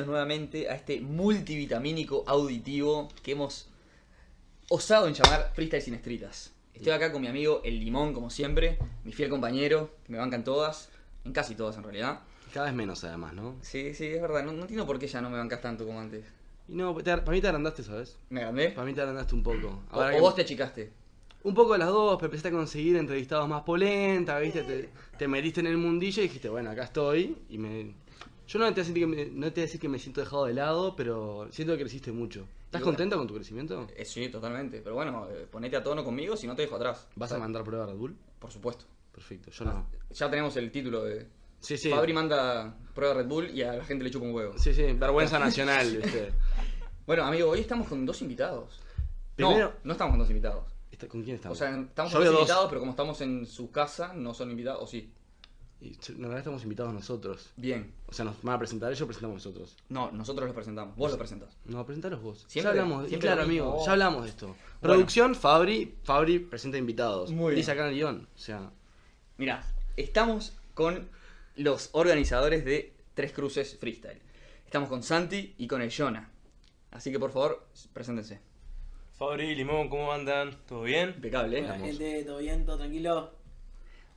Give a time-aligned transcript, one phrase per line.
[0.00, 3.68] bienvenidos nuevamente a este multivitamínico auditivo que hemos
[4.70, 6.52] osado en llamar Freestyle sin estritas.
[6.74, 10.42] Estoy acá con mi amigo El Limón, como siempre, mi fiel compañero, que me bancan
[10.42, 10.88] todas,
[11.24, 12.20] en casi todas en realidad.
[12.54, 13.56] Cada vez menos además, ¿no?
[13.60, 16.00] Sí, sí, es verdad, no, no entiendo por qué ya no me bancas tanto como
[16.00, 16.24] antes.
[16.68, 18.16] Y no, te- para mí te agrandaste, ¿sabes?
[18.30, 18.70] ¿Me gané?
[18.70, 19.82] Para mí te agrandaste un poco.
[19.92, 20.92] O, Ahora o que- vos te achicaste.
[21.42, 24.62] Un poco de las dos, pero empezaste a conseguir entrevistados más polentas, ¿viste?
[24.62, 27.36] Te, te metiste en el mundillo y dijiste, bueno, acá estoy.
[27.50, 27.94] Y me...
[28.52, 29.98] Yo no te, voy a sentir que me- no te voy a decir que me
[30.00, 32.40] siento dejado de lado, pero siento que creciste mucho.
[32.64, 32.84] ¿Estás bueno.
[32.86, 33.86] contento con tu crecimiento?
[33.96, 34.80] Eh, sí, totalmente.
[34.80, 37.06] Pero bueno, eh, ponete a tono conmigo si no te dejo atrás.
[37.14, 38.16] ¿Vas a mandar prueba a Red Bull?
[38.40, 38.86] Por supuesto.
[39.12, 39.86] Perfecto, yo no.
[40.10, 41.28] Ya tenemos el título de...
[41.60, 41.90] Sí, sí.
[41.90, 44.58] Fabri manda prueba Red Bull y a la gente le chupa un huevo.
[44.58, 46.02] Sí, sí, vergüenza nacional.
[47.06, 48.80] Bueno, amigo, hoy estamos con dos invitados.
[49.34, 50.64] Primero- No, no estamos con dos invitados.
[51.08, 51.58] ¿Con quién O estamos?
[51.58, 52.34] sea, estamos con dos.
[52.34, 54.82] invitados, pero como estamos en su casa, no son invitados.
[54.82, 55.12] O sí.
[55.82, 57.50] Y en realidad estamos invitados nosotros.
[57.56, 57.92] Bien.
[58.06, 59.76] O sea, nos van a presentar ellos, presentamos nosotros.
[59.88, 60.94] No, nosotros los presentamos.
[60.96, 61.56] Vos los presentás.
[61.64, 62.44] No, presentaros vos.
[62.48, 63.86] Siempre- ya hablamos, y siempre claro, amigo, Oh.
[63.86, 64.56] ya hablamos de esto.
[64.80, 67.30] Producción, Fabri, Fabri presenta invitados.
[67.30, 67.56] Muy bien.
[67.56, 68.28] Dice acá en el guion.
[68.34, 68.70] O sea,
[69.38, 69.64] Mirá,
[69.96, 71.08] estamos con
[71.56, 74.20] los organizadores de Tres Cruces Freestyle.
[74.66, 76.30] Estamos con Santi y con el Jonah.
[76.90, 78.38] Así que por favor, preséntense.
[79.16, 80.56] Fabri, Limón, ¿cómo andan?
[80.66, 81.10] ¿Todo bien?
[81.16, 81.64] Impecable, ¿eh?
[81.64, 82.64] Hola gente, ¿todo bien?
[82.66, 83.32] ¿Todo tranquilo?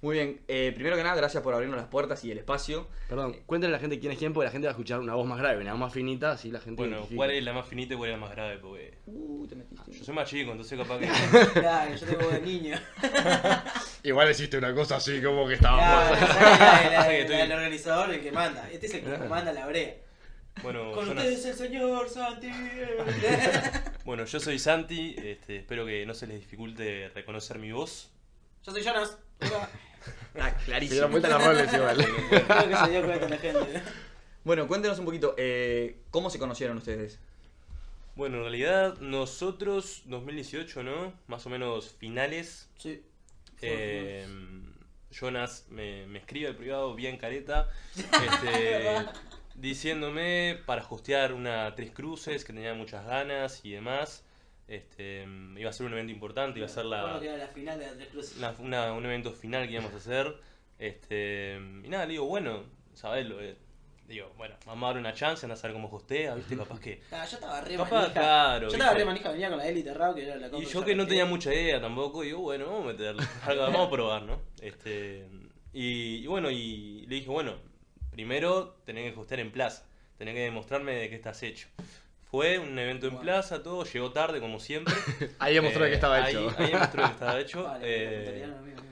[0.04, 0.42] Muy bien.
[0.50, 2.88] Eh, primero que nada, gracias por abrirnos las puertas y el espacio.
[3.08, 5.16] perdón, cuéntale a la gente quién es quién, porque la gente va a escuchar una
[5.16, 6.76] voz más grave, una voz más finita, así la gente.
[6.82, 7.16] Bueno, identifica.
[7.18, 8.58] ¿cuál es la más finita y cuál es la más grave?
[8.58, 9.92] Porque Uh, te metiste.
[9.94, 11.08] yo soy más chico, entonces capaz que...
[11.62, 12.78] Claro, yo tengo buen niño.
[14.04, 16.16] Igual hiciste una cosa así como que estaba Claro,
[16.98, 18.70] más- estoy- el organizador, el que manda.
[18.72, 19.30] Este es el que Claro.
[19.30, 19.96] manda la brea.
[20.62, 22.52] Bueno, Con ustedes el señor Santi.
[24.06, 28.12] bueno, yo soy Santi, este, espero que no se les dificulte reconocer mi voz.
[28.66, 29.18] Yo soy Jonas.
[30.40, 30.94] Ah, Se clarísimo.
[30.94, 31.98] dieron vuelta las roles igual.
[32.30, 33.82] Creo que se dio cuenta la gente.
[34.44, 37.20] Bueno, cuéntenos un poquito, eh, ¿cómo se conocieron ustedes?
[38.16, 41.14] Bueno, en realidad nosotros, 2018, ¿no?
[41.28, 42.70] Más o menos finales.
[42.78, 43.02] Sí.
[43.62, 44.28] eh,
[45.12, 49.06] Jonas me, me escribe al privado bien careta, este,
[49.56, 54.24] diciéndome para hostear una Tres Cruces, que tenía muchas ganas y demás.
[54.68, 57.48] Este, iba a ser un evento importante, iba a ser la, Bueno, que era la
[57.48, 58.38] final de la Cruces.
[58.38, 60.34] una- una- un evento final que íbamos a hacer.
[60.80, 62.64] Este, y nada, le digo, bueno,
[62.94, 63.26] ¿sabes?
[63.28, 63.56] Lo, eh,
[64.08, 66.58] digo, bueno, vamos a dar una chance, anda a saber cómo hostea, ¿viste?
[66.58, 67.02] Capaz que.
[67.12, 68.14] Ah, yo estaba re Capaz, manija.
[68.14, 70.84] claro, yo estaba re manija, venía con la Elite Rap, que era la Y yo
[70.84, 73.24] que no tenía mucha idea tampoco, digo, bueno, vamos a meterle,
[73.78, 74.42] vamos a probar, ¿no?
[74.62, 75.28] Este,
[75.74, 77.56] y, y bueno, y le dije, bueno,
[78.12, 79.86] primero tenés que hostear en plaza,
[80.18, 81.68] tenés que demostrarme de qué estás hecho.
[82.34, 84.92] Fue un evento en plaza, todo, llegó tarde como siempre.
[85.38, 86.56] Ahí demostró Eh, que estaba ahí- hecho.
[86.58, 87.64] Ahí demostró que estaba hecho.
[87.66, 88.84] Vale, eh, amigo, amigo,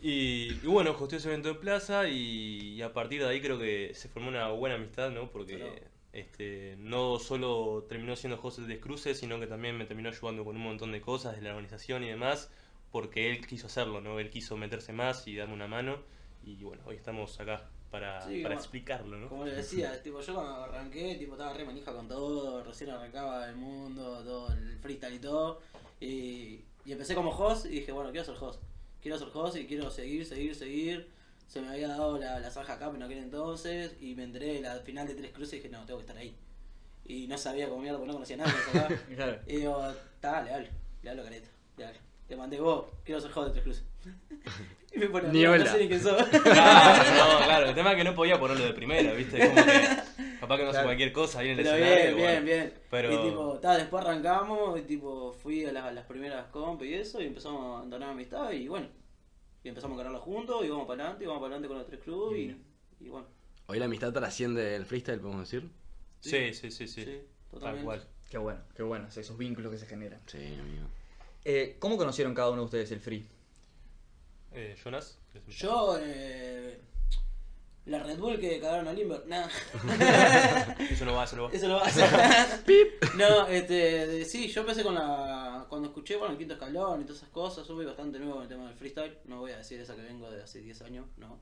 [0.00, 3.56] y, y bueno, hosteó ese evento en plaza y, y a partir de ahí creo
[3.56, 5.30] que se formó una buena amistad, ¿no?
[5.30, 5.74] Porque Claro.
[6.12, 10.56] este, no solo terminó siendo host de cruces, sino que también me terminó ayudando con
[10.56, 12.50] un montón de cosas de la organización y demás,
[12.90, 14.18] porque él quiso hacerlo, ¿no?
[14.18, 15.98] Él quiso meterse más y darme una mano
[16.44, 19.28] y bueno, hoy estamos acá para, Sí, para como- explicarlo, ¿no?
[19.28, 23.48] Como le decía, tipo, yo cuando arranqué, tipo, estaba re manija con todo, recién arrancaba
[23.48, 25.60] el mundo, todo el freestyle y todo.
[26.00, 28.60] Y, y empecé como host y dije, bueno, quiero ser host.
[29.00, 31.08] Quiero ser host y quiero seguir, seguir, seguir.
[31.46, 34.60] Se me había dado la, la Zanja Cup en aquel entonces y me enteré de
[34.62, 36.34] la final de Tres Cruces y dije, no, tengo que estar ahí.
[37.04, 39.02] Y no sabía cómo mierda, porque no conocía a nadie de acá.
[39.14, 39.38] Claro.
[39.46, 40.68] Y digo, está, le hablo,
[41.02, 42.00] le hablo careta, le hablo.
[42.26, 43.84] Te mandé vos, quiero ser host de Tres Cruces.
[44.94, 45.64] Y me pone, Ni "No, hola.
[45.64, 46.22] no sé ni quién sos.
[46.28, 47.02] Claro,
[47.40, 49.38] no, claro, el tema es que no podía ponerlo de primera, ¿viste?
[49.48, 49.88] Como que
[50.40, 50.86] capaz que no hace Claro.
[50.88, 52.16] cualquier cosa ahí en el Pero escenario.
[52.16, 52.44] bien, bien, bueno.
[52.46, 52.74] bien.
[52.90, 56.82] Pero- Y tipo, ta, después arrancamos y tipo, fui a las, a las primeras comp
[56.82, 58.88] y eso y empezamos a entonar amistad y bueno.
[59.64, 61.86] Y empezamos a cargarlo juntos y vamos para adelante y vamos para adelante con los
[61.86, 62.56] tres clubes y,
[63.04, 63.26] y bueno.
[63.66, 65.70] Hoy la amistad trasciende el freestyle, podemos decir.
[66.20, 67.04] Sí, sí, sí, sí.
[67.04, 67.04] Sí,
[67.50, 67.84] Tal totalmente.
[67.84, 68.04] cual.
[68.28, 70.20] Qué bueno, qué bueno, esos vínculos que se generan.
[70.26, 70.86] Sí, amigo.
[71.44, 73.26] Eh, ¿Cómo conocieron cada uno de ustedes el free?
[74.54, 75.18] Eh, Jonas.
[75.48, 76.80] Yo, eh,
[77.86, 79.48] la Red Bull que cagaron a Limber, nada.
[80.90, 81.52] Eso no va, eso no va.
[81.52, 82.08] Eso lo va hacer.
[83.16, 85.66] No, este, de- sí, yo empecé con la.
[85.68, 88.42] Cuando escuché, bueno, el quinto escalón y todas esas cosas, yo soy bastante nuevo en
[88.42, 89.18] el tema del freestyle.
[89.24, 91.40] No voy a decir esa que vengo de hace 10 años, no.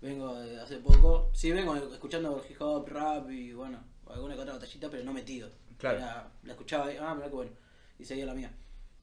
[0.00, 1.30] Vengo de hace poco.
[1.34, 5.50] Sí, vengo escuchando hip hop, rap y bueno, alguna que otra batallita, pero no metido.
[5.78, 5.98] Claro.
[5.98, 7.52] Era- la escuchaba y, ah, mira que bueno.
[7.98, 8.52] Y seguía la mía.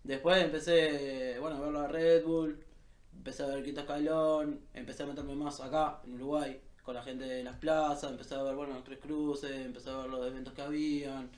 [0.03, 2.63] Después empecé, bueno, a ver la Red Bull,
[3.19, 7.03] empecé a ver el quinto escalón, empecé a meterme más acá, en Uruguay, con la
[7.03, 10.25] gente de las plazas, empecé a ver, bueno, los tres cruces, empecé a ver los
[10.25, 11.29] eventos que habían.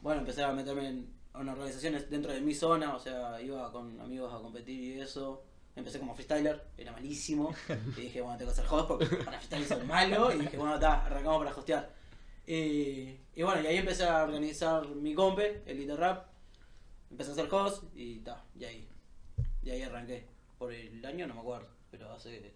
[0.00, 4.00] Bueno, empecé a meterme en, en organizaciones dentro de mi zona, o sea, iba con
[4.00, 5.44] amigos a competir y eso.
[5.76, 7.54] Empecé como freestyler, era malísimo.
[7.96, 10.32] Y dije, bueno, tengo que ser host porque para freestyler soy malo.
[10.34, 11.94] Y dije, bueno, está, arrancamos para hostear.
[12.46, 16.28] Y, y bueno, y ahí empecé a organizar mi compe, Elite Rap.
[17.10, 18.88] Empecé a hacer host y ta, y ahí.
[19.62, 20.31] Y ahí arranqué.
[20.62, 22.52] Por el año no me acuerdo, pero hace.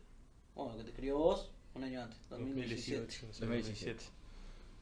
[0.55, 3.27] Bueno, que te escribió vos, un año antes, 2017.
[3.41, 4.05] 2017.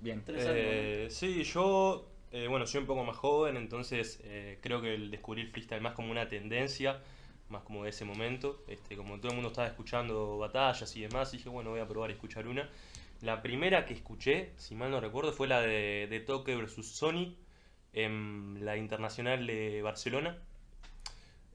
[0.02, 0.22] Bien.
[0.26, 4.82] Tres Eh, años, sí, yo, eh, bueno, soy un poco más joven, entonces eh, creo
[4.82, 7.00] que el descubrir freestyle más como una tendencia,
[7.48, 8.62] más como de ese momento.
[8.68, 12.10] Este, como todo el mundo estaba escuchando batallas y demás, dije, bueno, voy a probar
[12.10, 12.68] a escuchar una.
[13.22, 17.34] La primera que escuché, si mal no recuerdo, fue la de, de Toque versus Sony
[17.94, 20.36] en la Internacional de Barcelona.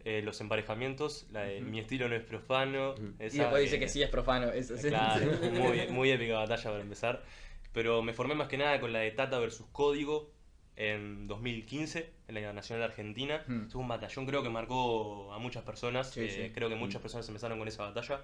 [0.05, 2.95] Eh, los emparejamientos, la de Mi estilo no es profano.
[3.19, 4.47] Y esa, después dice eh, que sí es profano.
[4.51, 4.87] Eso, sí.
[4.87, 7.23] Claro, muy, muy épica batalla para empezar.
[7.73, 10.31] Pero me formé más que nada con la de Tata versus Código
[10.75, 13.43] en 2015, en la Nacional de Argentina.
[13.45, 13.67] Hmm.
[13.67, 16.09] Es un batallón creo que marcó a muchas personas.
[16.11, 16.51] Sí, eh, sí.
[16.53, 18.21] Creo que muchas personas empezaron con esa batalla.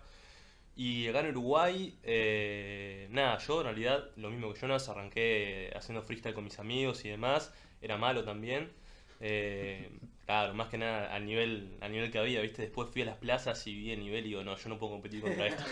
[0.78, 6.02] Y acá en Uruguay, eh, nada, yo en realidad, lo mismo que Jonas, arranqué haciendo
[6.02, 7.54] freestyle con mis amigos y demás.
[7.82, 8.72] Era malo también.
[9.20, 9.90] Eh,
[10.26, 12.64] claro, más que nada al nivel, al nivel que había, ¿viste?
[12.64, 14.94] Después fui a las plazas y vi el nivel y digo, no, yo no puedo
[14.94, 15.64] competir contra esto.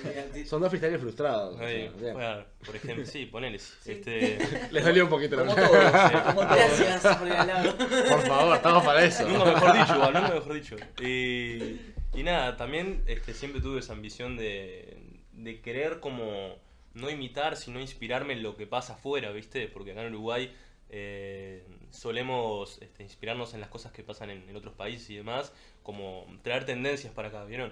[0.45, 1.55] Son dos freestylers frustrados.
[1.55, 2.13] o sea, Ahí, bien.
[2.13, 3.57] bueno, por ejemplo, sí, ponele.
[3.57, 4.37] Este,
[4.71, 6.11] Les dolió un poquito la Como verdad.
[6.11, 6.79] todos, como todos.
[6.79, 7.77] Gracias por regalarlo.
[7.77, 9.27] Por favor, estamos para eso.
[9.27, 10.75] nunca mejor dicho, igual, nunca mejor dicho.
[11.01, 14.97] Y, y nada, también este, siempre tuve esa ambición de,
[15.33, 16.55] de querer como
[16.93, 19.67] no imitar, sino inspirarme en lo que pasa afuera, ¿viste?
[19.67, 20.53] Porque acá en Uruguay
[20.91, 25.53] eh, solemos este, inspirarnos en las cosas que pasan en, otros países y demás,
[25.83, 27.71] como traer tendencias para acá, ¿vieron?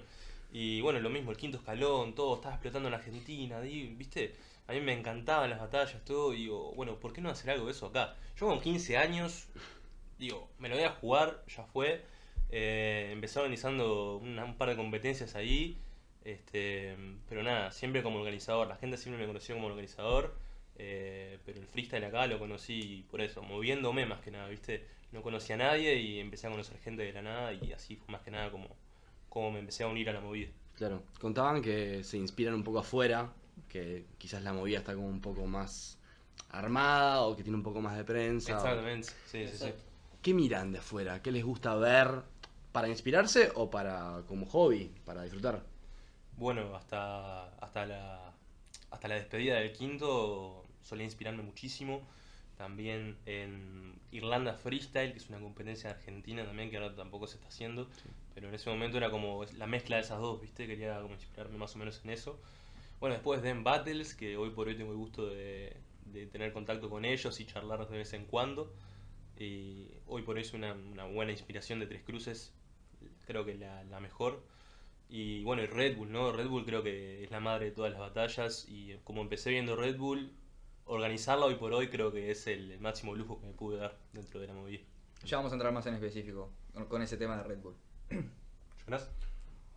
[0.53, 4.35] Y bueno, lo mismo, el quinto escalón, todo estaba explotando en Argentina, ¿viste?
[4.67, 7.65] A mí me encantaban las batallas, todo, y digo, bueno, ¿por qué no hacer algo
[7.65, 8.15] de eso acá?
[8.37, 9.47] Yo con 15 años,
[10.19, 12.03] digo, me lo voy a jugar, ya fue.
[12.51, 15.77] Eh, empecé organizando una- un par de competencias ahí,
[16.25, 16.95] este,
[17.29, 18.67] pero nada, siempre como organizador.
[18.67, 20.35] La gente siempre me conoció como organizador,
[20.75, 24.87] eh, pero el freestyle acá lo conocí por eso, moviéndome más que nada, ¿viste?
[25.11, 28.07] No conocía a nadie y empecé a conocer gente de la nada y así fue
[28.13, 28.67] más que nada como,
[29.29, 30.49] como me empecé a unir a la movida.
[30.75, 33.31] Claro, contaban que se inspiran un poco afuera,
[33.67, 35.97] que quizás la movida está como un poco más
[36.49, 38.65] armada o que tiene un poco más de prensa.
[38.65, 39.73] o- Exactamente, sí, sí, sí.
[39.73, 39.83] Exacto.
[40.21, 41.21] ¿Qué miran de afuera?
[41.21, 42.23] ¿Qué les gusta ver
[42.71, 45.63] para inspirarse o para como hobby, para disfrutar?
[46.37, 48.33] Bueno, hasta, hasta, la,
[48.91, 52.01] hasta la despedida del quinto solía inspirarme muchísimo.
[52.57, 57.47] También en Irlanda Freestyle, que es una competencia argentina también, que ahora tampoco se está
[57.47, 57.89] haciendo.
[58.35, 60.67] Pero en ese momento era como la mezcla de esas dos, ¿viste?
[60.67, 62.39] Quería como inspirarme más o menos en eso.
[62.99, 66.89] Bueno, después Den Battles, que hoy por hoy tengo el gusto de, de tener contacto
[66.89, 68.71] con ellos y charlar de vez en cuando.
[69.37, 72.53] Y hoy por hoy es una, una buena inspiración de Tres Cruces,
[73.25, 74.43] creo que la, la mejor.
[75.13, 76.31] Y bueno, y Red Bull, ¿no?
[76.31, 78.65] Red Bull creo que es la madre de todas las batallas.
[78.69, 80.31] Y como empecé viendo Red Bull,
[80.85, 84.39] organizarla hoy por hoy creo que es el, máximo lujo que me pude dar dentro
[84.39, 84.79] de la movida.
[85.25, 86.49] Ya vamos a entrar más en específico
[86.87, 87.75] con, ese tema de Red Bull.
[88.85, 89.09] ¿Jonas?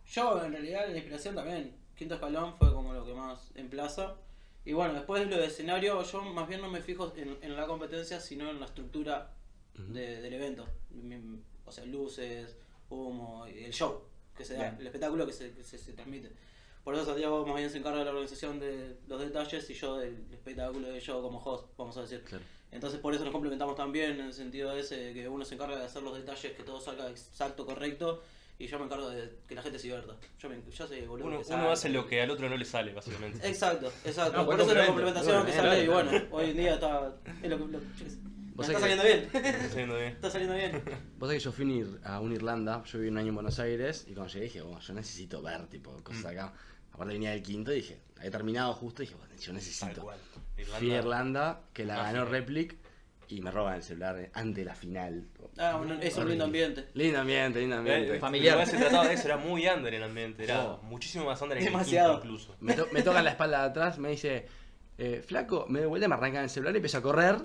[0.07, 1.75] Yo, en realidad, la inspiración también.
[1.97, 4.15] Quinto escalón fue como lo que más en plaza.
[4.63, 7.67] Y bueno, después lo de escenario, yo más bien no me fijo en, en la
[7.67, 9.33] competencia, sino en la estructura
[9.73, 10.65] de- del evento.
[11.65, 12.55] O sea, luces,
[12.89, 14.77] humo, y el show que se da, Bien.
[14.79, 16.31] el espectáculo que se, que se, se transmite.
[16.83, 19.97] Por eso Santiago más bien se encarga de la organización de los detalles y yo
[19.97, 22.23] del espectáculo de yo como host, vamos a decir.
[22.23, 22.43] Claro.
[22.71, 25.77] Entonces por eso nos complementamos también en el sentido ese de que uno se encarga
[25.77, 28.21] de hacer los detalles, que todo salga exacto, correcto,
[28.59, 30.15] y yo me encargo de que la gente se divierta.
[30.39, 32.93] Yo, me, yo soy boludo Uno, uno hace lo que al otro no le sale,
[32.93, 33.47] básicamente.
[33.47, 34.37] Exacto, exacto.
[34.37, 36.09] No, por eso es la complementación que Bueno, sale y claro.
[36.09, 37.15] bueno, hoy en día está...
[37.41, 37.81] Es lo que, lo-.
[38.55, 39.29] Vos está saliendo que- bien.
[39.45, 40.07] Está saliendo bien.
[40.13, 40.71] está saliendo bien.
[41.19, 43.29] Vos sabés que yo fui a un Ir- a un Irlanda, yo viví un año
[43.29, 46.27] en Buenos Aires y cuando llegué dije, bueno, yo necesito ver tipo cosas Mm.
[46.27, 46.53] acá.
[46.93, 50.01] Aparte venía del quinto y dije, había terminado justo y dije, bueno, yo necesito.
[50.01, 50.17] cual.
[50.79, 52.77] Fui a Irlanda, que la ganó Replic
[53.27, 55.27] y me roban el celular antes de la final.
[55.57, 56.85] Ah, bueno, es un lindo ambiente.
[56.93, 58.15] Lindo ambiente, lindo ambiente.
[58.15, 58.53] Eh, Familiar.
[58.53, 60.77] Igual se trataba de eso, era muy under el ambiente, era Oh.
[60.83, 62.13] muchísimo más under que el Demasiado.
[62.21, 62.55] quinto incluso.
[62.61, 64.45] Me, to- me tocan la espalda de atrás, me dice,
[64.97, 67.35] eh, flaco, me doy vuelta, me arrancan el celular y empiezo a correr.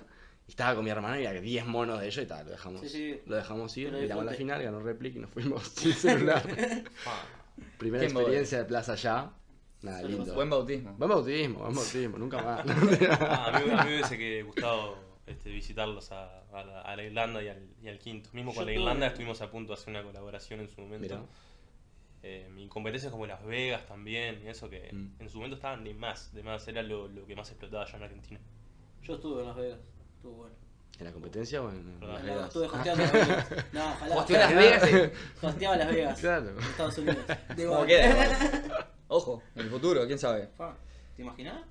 [0.51, 2.81] Y estaba con mi hermano y había 10 monos de ellos y tal, lo dejamos,
[2.81, 3.21] Sí, sí.
[3.25, 6.43] Lo dejamos ir, miramos la final, ganó Replic y nos fuimos sin celular.
[7.07, 7.23] Ah,
[7.79, 9.33] Primera experiencia de Plaza Ya.
[9.83, 10.35] Nada, lindo.
[10.35, 10.93] Buen bautismo.
[10.99, 12.65] Buen bautismo, buen bautismo, nunca más.
[13.21, 14.97] Ah, a, mí, a mí me hubiese que gustado
[15.29, 18.31] este, visitarlos a, a la, a la Irlanda y al, y al quinto.
[18.33, 20.81] Mismo con Yo la tuve- Irlanda estuvimos a punto de hacer una colaboración en su
[20.81, 21.15] momento.
[21.15, 21.23] Mirá.
[22.25, 25.13] Eh, y competencias como Las Vegas también, y eso que Mm.
[25.23, 27.97] en su momento estaban de más, de más, era lo, lo que más explotaba allá
[27.99, 28.41] en Argentina.
[29.03, 29.79] Yo estuve en Las Vegas.
[30.21, 30.55] Estuvo bueno.
[30.99, 32.13] ¿En la competencia o en Perdón.
[32.15, 32.47] Las No, Vegas?
[32.49, 33.47] estuve hosteando Las Vegas.
[33.73, 34.17] No, ojalá.
[34.17, 35.47] Hosteó Las Vegas, sí.
[35.47, 36.21] Hosteaba Las Vegas.
[36.21, 36.51] Claro.
[36.51, 37.19] En Estados Unidos.
[37.57, 38.89] De ¿Cómo queda?
[39.09, 40.51] Ojo, en el futuro, quién sabe.
[41.17, 41.65] ¿Te imaginas?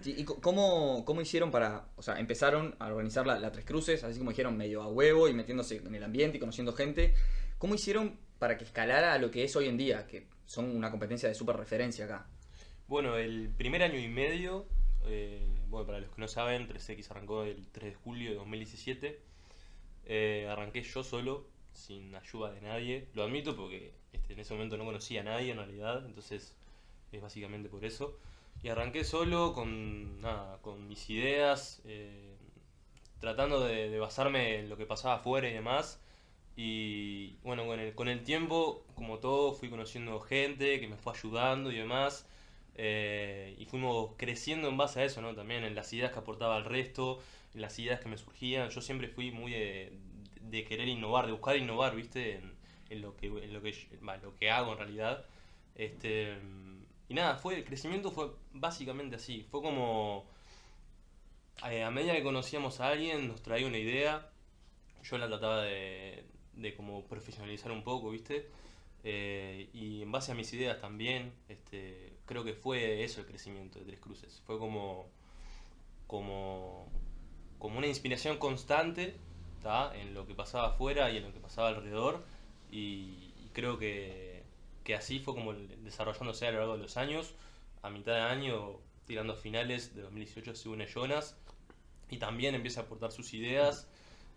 [0.00, 4.02] Sí, ¿Y cómo, cómo hicieron para, o sea, empezaron a organizar la, la Tres Cruces,
[4.04, 7.12] así como dijeron, medio a huevo y metiéndose en el ambiente y conociendo gente?
[7.58, 10.90] ¿Cómo hicieron para que escalara a lo que es hoy en día, que son una
[10.90, 12.26] competencia de súper referencia acá?
[12.86, 14.66] Bueno, el primer año y medio,
[15.04, 19.20] eh, bueno, para los que no saben, 3X arrancó el 3 de julio de 2017.
[20.06, 23.08] Eh, arranqué yo solo, sin ayuda de nadie.
[23.14, 26.54] Lo admito porque este, en ese momento no conocía a nadie en realidad, entonces
[27.12, 28.18] es básicamente por eso.
[28.62, 32.34] Y arranqué solo con, nada, con mis ideas, eh,
[33.20, 36.00] tratando de, de basarme en lo que pasaba afuera y demás.
[36.56, 41.12] Y bueno, con el, con el tiempo, como todo, fui conociendo gente que me fue
[41.16, 42.26] ayudando y demás.
[42.78, 45.34] Eh, y fuimos creciendo en base a eso, ¿no?
[45.34, 47.20] También en las ideas que aportaba al resto,
[47.54, 48.70] en las ideas que me surgían.
[48.70, 52.40] Yo siempre fui muy de, querer innovar, de buscar innovar, ¿viste?
[52.88, 53.74] En, lo que, lo que,
[54.22, 55.26] lo que hago en realidad.
[55.74, 56.38] Este,
[57.08, 59.44] y nada, fue, el crecimiento fue básicamente así.
[59.50, 60.26] Fue como,
[61.68, 64.30] eh, a medida que conocíamos a alguien, nos traía una idea.
[65.02, 68.48] Yo la trataba de, de como profesionalizar un poco, ¿viste?
[69.04, 73.78] Eh, y en base a mis ideas también, este, creo que fue eso el crecimiento
[73.78, 74.42] de Tres Cruces.
[74.46, 75.08] Fue como,
[76.06, 76.86] como,
[77.58, 79.16] como una inspiración constante
[79.62, 79.96] ¿tá?
[79.96, 82.22] en lo que pasaba afuera y en lo que pasaba alrededor.
[82.70, 84.44] Y, creo que,
[84.84, 87.34] que así fue como desarrollándose a lo largo de los años.
[87.82, 91.36] A mitad de año, tirando finales de 2018, se une Jonas
[92.10, 93.88] y también empieza a aportar sus ideas.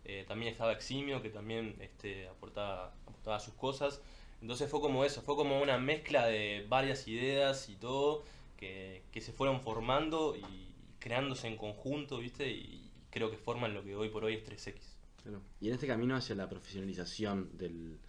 [0.05, 4.01] Eh, también estaba Eximio, que también este, aportaba, aportaba sus cosas.
[4.41, 8.23] Entonces fue como eso, fue como una mezcla de varias ideas y todo
[8.57, 12.49] que, que se fueron formando y creándose en conjunto, ¿viste?
[12.49, 14.79] Y creo que forman lo que hoy por hoy es 3X.
[15.21, 15.41] Claro.
[15.59, 17.99] Y en este camino hacia la profesionalización del,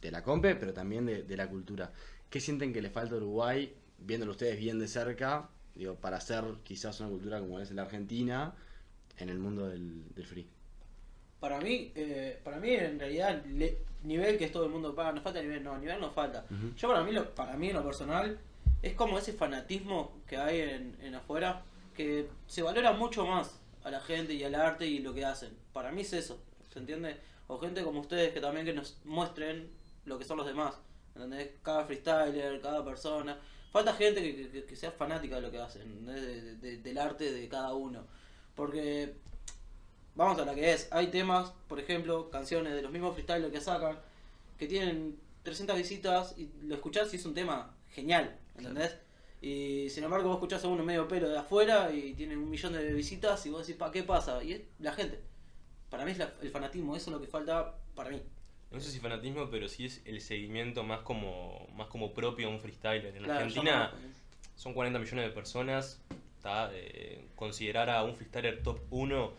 [0.00, 1.92] de la compe, pero también de, de la cultura,
[2.30, 6.44] ¿qué sienten que le falta a Uruguay, viéndolo ustedes bien de cerca, digo, para hacer
[6.62, 8.54] quizás una cultura como es la Argentina
[9.16, 10.46] en el mundo del, del free?
[11.40, 15.12] Para mí, eh, para mí en realidad, le- nivel que es todo el mundo paga,
[15.12, 16.44] nos falta nivel, no, nivel nos falta.
[16.76, 18.38] Yo para mí, lo, para mí en lo personal,
[18.82, 21.62] es como ese fanatismo que hay en, en afuera,
[21.96, 25.50] que se valora mucho más a la gente y al arte y lo que hacen.
[25.72, 26.40] Para mí es eso,
[26.72, 27.16] ¿se entiende?
[27.48, 29.68] O gente como ustedes que también que nos muestren
[30.04, 30.74] lo que son los demás,
[31.14, 31.50] ¿entendés?
[31.62, 33.38] Cada freestyler, cada persona.
[33.72, 36.22] Falta gente que, que- que sea fanática de lo que hacen, ¿entendés?
[36.22, 38.04] De- de- de- del arte de cada uno.
[38.54, 39.14] Porque
[40.18, 40.88] vamos a la que es.
[40.90, 43.98] Hay temas, por ejemplo, canciones de los mismos freestylers que sacan,
[44.58, 48.96] que tienen 300 visitas y lo escuchás y es un tema genial, ¿entendés?
[49.40, 52.72] Y sin embargo vos escuchás a uno medio pelo de afuera y tiene un millón
[52.72, 54.42] de visitas y vos decís, ¿para qué pasa?
[54.42, 55.20] Y es la gente.
[55.88, 58.20] Para mí es la- el fanatismo, eso es lo que falta para mí.
[58.70, 62.50] No sé si fanatismo, pero sí es el seguimiento más como, más como propio a
[62.50, 63.16] un freestyler.
[63.16, 63.92] En Claro, Argentina
[64.56, 66.02] son 40 millones de personas.
[66.42, 66.70] ¿tá?
[66.72, 69.32] Eh, considerar a un freestyler top 1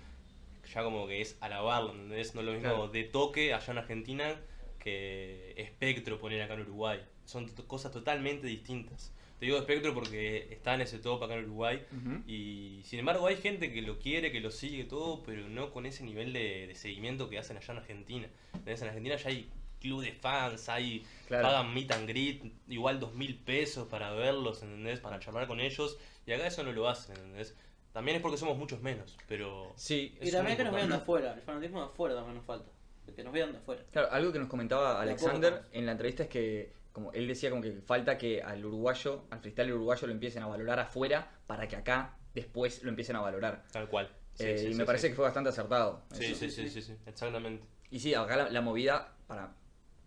[0.73, 2.33] ya como que es alabarlo, ¿entendés?
[2.35, 2.87] No es lo mismo Claro.
[2.89, 4.39] de toque allá en Argentina
[4.79, 6.99] que espectro poner acá en Uruguay.
[7.25, 9.13] Son cosas totalmente distintas.
[9.39, 11.81] Te digo espectro porque está en ese top acá en Uruguay.
[12.27, 15.85] Y sin embargo hay gente que lo quiere, que lo sigue todo, pero no con
[15.85, 18.27] ese nivel de, de seguimiento que hacen allá en Argentina.
[18.53, 18.81] ¿Entendés?
[18.81, 19.49] En Argentina ya hay
[19.79, 21.43] club de fans, hay Claro.
[21.47, 24.99] pagan meet and greet, igual dos mil pesos para verlos, ¿entendés?
[24.99, 25.97] Para charlar con ellos.
[26.25, 27.55] Y acá eso no lo hacen, ¿entendés?
[27.93, 29.73] También es porque somos muchos menos, pero...
[29.75, 32.35] Sí, Y Es también muy que nos vean de afuera, el fanatismo de afuera también
[32.35, 32.71] nos falta.
[33.15, 33.83] Que nos vean de afuera.
[33.91, 37.61] Claro, algo que nos comentaba Alexander en la entrevista es que como él decía como
[37.61, 41.75] que falta que al uruguayo, al freestyle uruguayo lo empiecen a valorar afuera para que
[41.75, 43.63] acá después lo empiecen a valorar.
[43.71, 44.09] Tal cual.
[44.35, 45.11] Sí, Eh, sí, y sí, me parece sí.
[45.11, 46.03] que fue bastante acertado.
[46.13, 46.35] Sí, eso.
[46.35, 47.65] sí, sí, sí, sí, exactamente.
[47.89, 49.53] Y sí, acá la, la movida, para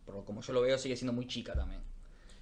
[0.07, 1.81] por como yo lo veo, sigue siendo muy chica también.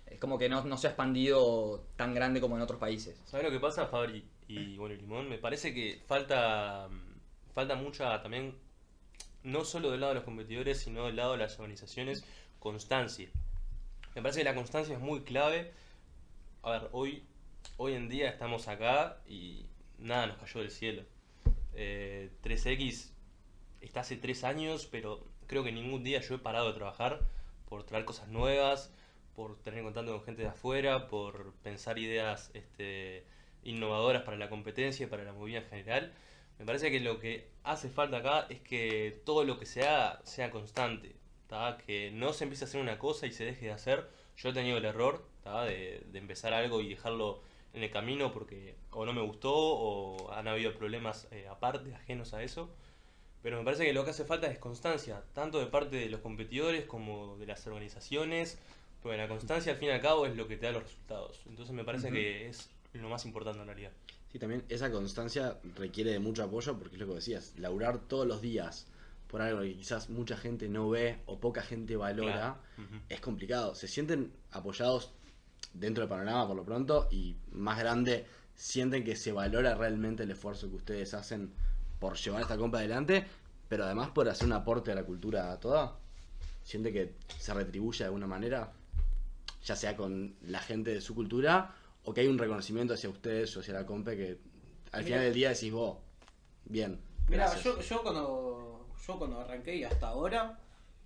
[0.06, 3.20] Es como que no, no se ha expandido tan grande como en otros países.
[3.24, 4.24] ¿Sabes lo que pasa, Fabri?
[4.50, 8.56] Y bueno, Limón, me parece que falta, mm, falta mucha también,
[9.44, 12.24] no solo del lado de los competidores, sino del lado de las organizaciones,
[12.58, 13.28] constancia.
[14.16, 15.72] Me parece que la constancia es muy clave.
[16.62, 17.22] A ver, hoy,
[17.76, 19.66] hoy en día estamos acá y
[19.98, 21.04] nada nos cayó del cielo.
[21.74, 23.12] Eh, 3X
[23.80, 27.20] está hace tres años, pero creo que ningún día yo he parado de trabajar
[27.68, 28.92] por traer cosas nuevas,
[29.36, 33.24] por tener contacto con gente de afuera, por pensar ideas este,
[33.64, 36.12] innovadoras para la competencia y para la movida en general.
[36.58, 40.20] Me parece que lo que hace falta acá es que todo lo que se haga
[40.24, 41.78] sea constante, ¿tá?
[41.86, 44.08] que no se empiece a hacer una cosa y se deje de hacer.
[44.36, 47.40] Yo he tenido el error de, de empezar algo y dejarlo
[47.72, 52.34] en el camino porque o no me gustó o han habido problemas eh, aparte, ajenos
[52.34, 52.70] a eso.
[53.42, 56.20] Pero me parece que lo que hace falta es constancia, tanto de parte de los
[56.20, 58.58] competidores como de las organizaciones,
[59.02, 61.40] porque la constancia al fin y al cabo es lo que te da los resultados.
[61.46, 62.16] Entonces me parece Ujú.
[62.16, 63.92] que es lo más importante en realidad.
[64.32, 68.26] Sí, también esa constancia requiere de mucho apoyo porque es lo que decías, laburar todos
[68.26, 68.86] los días
[69.26, 73.02] por algo que quizás mucha gente no ve o poca gente valora, Claro.
[73.08, 73.74] Es complicado.
[73.74, 75.12] Se sienten apoyados
[75.72, 80.30] dentro del panorama por lo pronto y más grande, sienten que se valora realmente el
[80.30, 81.52] esfuerzo que ustedes hacen
[81.98, 83.24] por llevar esta compa adelante,
[83.68, 85.96] pero además por hacer un aporte a la cultura toda.
[86.64, 88.72] Siente que se retribuye de alguna manera,
[89.64, 93.56] ya sea con la gente de su cultura o que hay un reconocimiento hacia ustedes
[93.56, 94.38] o hacia la compa que
[94.92, 95.98] al final del día decís vos,
[96.64, 97.00] bien.
[97.28, 97.64] Mira, gracias".
[97.64, 100.58] yo, yo cuando yo cuando arranqué y hasta ahora,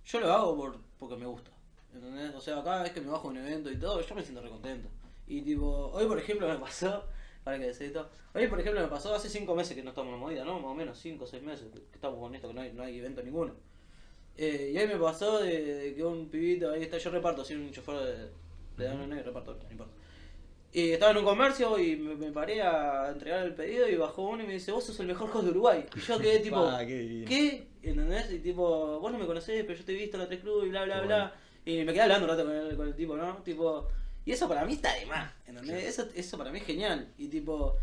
[0.05, 1.51] yo lo hago por, porque me gusta.
[1.93, 2.35] ¿Entendés?
[2.35, 4.89] O sea, cada vez que me bajo un evento y todo, yo me siento recontento.
[5.27, 7.05] Y tipo, hoy por ejemplo me pasó,
[7.43, 10.13] para que decir esto, hoy por ejemplo me pasó hace 5 meses que no estamos
[10.13, 10.59] en movida, ¿no?
[10.59, 12.83] Más o menos 5 o 6 meses que estamos con esto, que no hay, no
[12.83, 13.53] hay evento ninguno.
[14.37, 17.55] Eh, y hoy me pasó de, de que un pibito, ahí está, yo reparto, soy
[17.55, 18.29] un chofer de,
[18.77, 19.93] de Danone y reparto, no importa.
[20.75, 24.23] Y estaba en un comercio y me, me paré a entregar el pedido y bajó
[24.23, 25.85] uno y me dice, vos sos el mejor host de Uruguay.
[25.95, 27.23] Y yo quedé tipo, Pa, qué.
[27.25, 27.69] ¿qué?
[27.81, 28.29] ¿Entendés?
[28.33, 30.65] Y tipo, vos no me conocés, pero yo te he visto en la 3 Club
[30.65, 31.33] y bla, bla, Qué bla.
[31.63, 33.37] Y me quedé hablando un rato con el, con el tipo, ¿no?
[33.37, 33.87] Tipo,
[34.25, 35.85] y eso para mí está de más, ¿entendés?
[35.85, 37.07] Eso, eso para mí es genial.
[37.17, 37.77] Y tipo,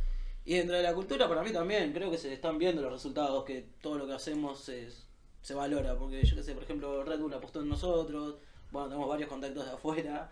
[0.45, 3.43] y dentro de la cultura para mí también, creo que se están viendo los resultados,
[3.47, 5.09] que todo lo que hacemos es,
[5.41, 5.97] se valora.
[5.97, 8.37] Porque yo qué sé, por ejemplo, Red Bull apostó en nosotros,
[8.71, 10.31] bueno, tenemos varios contactos de afuera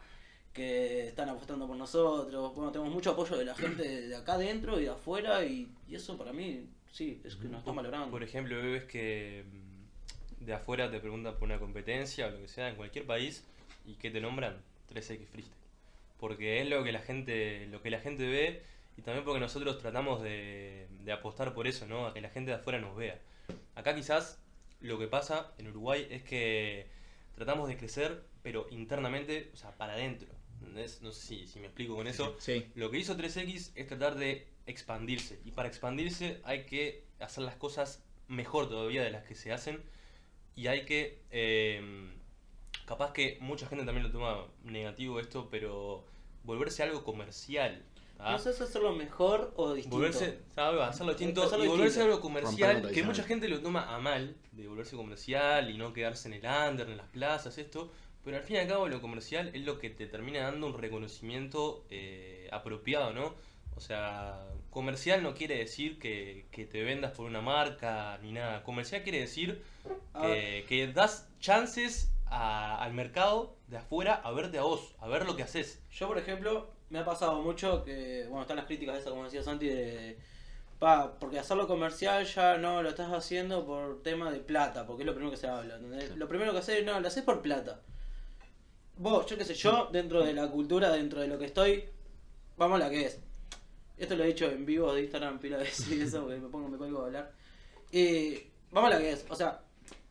[0.52, 4.80] que están apostando por nosotros, bueno, tenemos mucho apoyo de la gente de acá adentro
[4.80, 8.10] y de afuera y, y eso para mí, sí, es que nos están valorando.
[8.10, 12.48] Por ejemplo, ves que mm, de afuera te preguntan por una competencia o lo que
[12.48, 13.44] sea en cualquier país
[13.86, 14.60] y que te nombran
[14.92, 15.54] 3X Freestyle.
[16.18, 18.62] Porque es lo que la gente, lo que la gente ve
[18.96, 22.06] y también porque nosotros tratamos de, de apostar por eso, ¿no?
[22.06, 23.18] A que la gente de afuera nos vea.
[23.74, 24.38] Acá quizás
[24.80, 26.86] lo que pasa en Uruguay es que
[27.34, 30.39] tratamos de crecer, pero internamente, o sea, para adentro.
[30.60, 31.02] ¿Entendés?
[31.02, 32.36] No sé si, si me explico con eso.
[32.38, 32.66] Sí.
[32.74, 35.40] Lo que hizo 3X es tratar de expandirse.
[35.44, 39.82] Y para expandirse hay que hacer las cosas mejor todavía de las que se hacen.
[40.54, 41.22] Y hay que...
[41.30, 42.10] eh,
[42.90, 46.04] capaz que mucha gente también lo toma negativo esto, pero
[46.42, 47.84] volverse algo comercial.
[48.38, 49.96] sé si hacerlo mejor o distinto.
[49.96, 50.82] Volverse, ¿sabes?
[50.82, 52.06] Hacerlo distinto Hacerlo y volverse distinto.
[52.06, 56.28] algo comercial, que mucha gente lo toma a mal, de volverse comercial y no quedarse
[56.28, 57.92] en el under, en las plazas, esto.
[58.24, 60.78] Pero al fin y al cabo lo comercial es lo que te termina dando un
[60.78, 63.34] reconocimiento eh, apropiado, ¿no?
[63.76, 68.62] O sea, comercial no quiere decir que, que te vendas por una marca ni nada.
[68.62, 69.62] Comercial quiere decir
[70.68, 75.34] que das chances a- al mercado de afuera a verte a vos, a ver lo
[75.36, 75.80] que haces.
[75.92, 79.24] Yo, por ejemplo, me ha pasado mucho que, bueno, están las críticas de eso, como
[79.24, 80.18] decía Santi, de,
[80.78, 85.06] pa, porque hacerlo comercial ya no lo estás haciendo por tema de plata, porque es
[85.06, 86.14] lo primero que se habla, ¿entendés?
[86.16, 87.80] Lo primero que haces, no, lo haces por plata.
[89.00, 91.84] Vos, yo qué sé, yo, dentro de la cultura, dentro de lo que estoy,
[92.58, 93.18] vamos a la que es.
[93.96, 96.48] Esto lo he dicho en vivo de Instagram pila de veces y eso, porque me
[96.48, 97.32] pongo, me pongo a hablar.
[97.90, 98.34] Y
[98.70, 99.62] vamos a la que es, o sea,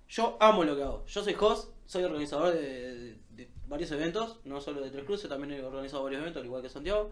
[0.07, 1.05] yo amo lo que hago.
[1.05, 5.53] Yo soy host, soy organizador de, de- varios eventos, no solo de Tres Cruces, también
[5.53, 7.11] he organizado varios eventos, al igual que Santiago.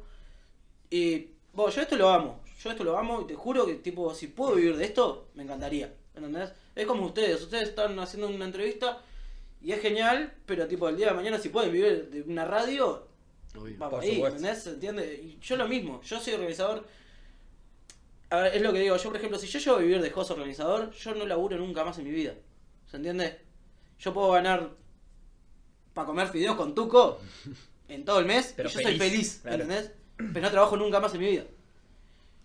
[0.90, 4.16] Y, bueno, yo esto lo amo, yo esto lo amo y te juro que, tipo,
[4.16, 6.52] si puedo vivir de esto, me encantaría, ¿entendés?
[6.74, 9.00] Es como ustedes, ustedes están haciendo una entrevista
[9.62, 13.08] y es genial, pero, tipo, el día de mañana, si pueden vivir de una radio,
[13.56, 13.78] Obvio.
[13.80, 14.22] va Por ahí.
[14.22, 14.64] ¿entendés?
[14.64, 15.14] ¿Se entiende?
[15.16, 16.86] Y yo lo mismo, yo soy organizador.
[18.30, 20.12] A ver, es lo que digo, yo por ejemplo, si yo llego a vivir de
[20.14, 22.34] host organizador, yo no laburo nunca más en mi vida.
[22.90, 23.40] ¿Se entiende?
[24.00, 24.70] Yo puedo ganar
[25.94, 27.20] para comer fideos con tuco
[27.88, 29.64] en todo el mes Pero y yo soy feliz, feliz, claro.
[29.64, 29.92] ¿entendés?
[30.18, 31.44] Pero no trabajo nunca más en mi vida.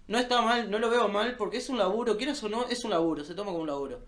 [0.09, 2.85] No está mal, no lo veo mal porque es un laburo, quieras o no, es
[2.85, 4.01] un laburo, se toma como un laburo.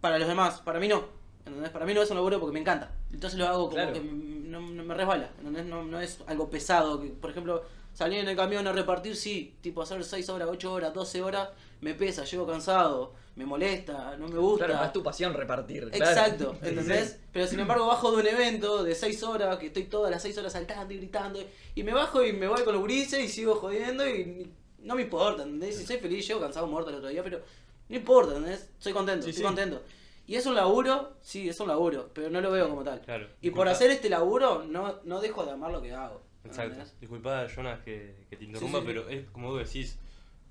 [0.00, 1.15] Para los demás, para mí no.
[1.46, 1.70] ¿Entendés?
[1.70, 2.90] Para mí no es un laburo porque me encanta.
[3.12, 3.92] Entonces lo hago como Claro.
[3.92, 5.30] que no, no me resbala.
[5.38, 5.64] ¿entendés?
[5.66, 7.00] No, no es algo pesado.
[7.00, 9.54] Que, por ejemplo, salir en el camión a repartir, sí.
[9.60, 11.48] Tipo hacer 6 horas, 8 horas, 12 horas,
[11.80, 14.66] me pesa, llego cansado, me molesta, no me gusta.
[14.66, 15.88] Claro, es tu pasión repartir.
[15.90, 16.04] claro.
[16.10, 17.20] Exacto, ¿entendés?
[17.32, 20.36] Pero sin embargo bajo de un evento de 6 horas, que estoy todas las 6
[20.38, 21.38] horas saltando y gritando,
[21.74, 25.02] y me bajo y me voy con los grises y sigo jodiendo y no me
[25.02, 25.76] importa, ¿entendés?
[25.76, 27.40] Si soy feliz, llego cansado muerto el otro día, pero
[27.88, 28.68] no importa, ¿entendés?
[28.78, 29.46] Soy contento, Sí, estoy sí.
[29.46, 29.82] contento.
[30.26, 33.00] Y es un laburo, sí, es un laburo, pero no lo veo como tal.
[33.02, 33.28] Claro.
[33.40, 36.22] Y por Disculpa- hacer este laburo, no, no dejo de amar lo que hago.
[36.44, 36.82] Exacto.
[37.00, 38.92] Disculpa, Jonas, que, que te interrumpa, sí, sí.
[38.92, 39.98] pero es como vos decís.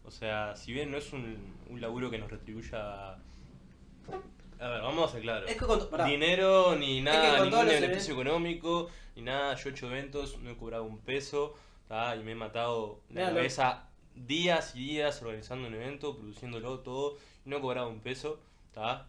[0.06, 1.36] O sea, si bien no es un,
[1.70, 3.14] un laburo que nos retribuya.
[4.60, 5.50] A ver, vamos a ser claros.
[5.50, 6.06] Es que con-.
[6.06, 9.56] Dinero, ni nada, con todos ningún beneficio económico, ni nada.
[9.56, 11.54] Yo he hecho eventos, no he cobrado un peso,
[11.88, 12.16] ¿tá?
[12.16, 17.50] y me he matado la cabeza días y días organizando un evento, produciéndolo todo, y
[17.50, 18.40] no he cobrado un peso,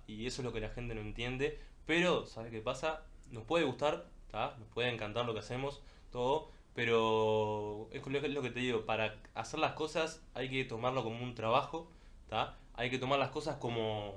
[0.07, 1.59] y eso es lo que la gente no entiende.
[1.87, 3.03] Pero, ¿sabes qué pasa?
[3.31, 4.55] Nos puede gustar, ¿tá?
[4.59, 9.61] nos puede encantar lo que hacemos, todo, Pero es lo que, te digo, para hacer
[9.61, 11.91] las cosas hay que tomarlo como un trabajo,
[12.29, 12.57] ¿tá?
[12.75, 14.15] Hay que tomar las cosas como,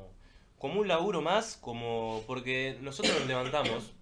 [0.57, 3.93] como un laburo más, como porque nosotros nos levantamos,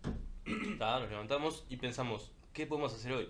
[0.79, 0.99] ¿tá?
[0.99, 3.29] Nos levantamos y pensamos, ¿qué podemos hacer hoy?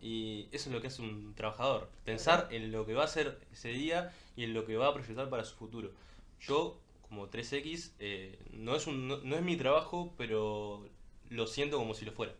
[0.00, 3.38] Y eso es lo que hace un trabajador, pensar en lo que va a hacer
[3.52, 5.92] ese día y en lo que va a proyectar para su futuro.
[6.40, 6.76] Yo,
[7.08, 10.88] como 3X, eh, no, es un, no, no es mi trabajo, pero
[11.30, 12.32] lo siento como si lo fuera.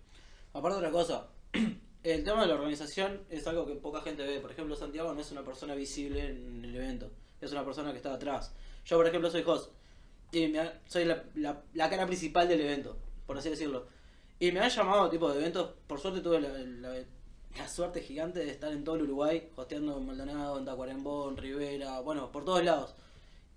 [0.52, 1.28] Aparte otra cosa,
[2.02, 4.40] el tema de la organización es algo que poca gente ve.
[4.40, 7.98] Por ejemplo, Santiago no es una persona visible en el evento, es una persona que
[7.98, 8.54] está atrás.
[8.84, 9.70] Yo, por ejemplo, soy host
[10.32, 12.96] y me ha- soy la, la- la cara principal del evento,
[13.26, 13.86] por así decirlo.
[14.40, 17.04] Y me han llamado tipo de eventos, por suerte tuve la, la-
[17.56, 21.36] la suerte gigante de estar en todo el Uruguay, hosteando en Maldonado, en Tacuarembó, en
[21.36, 22.94] Rivera, bueno, por todos lados.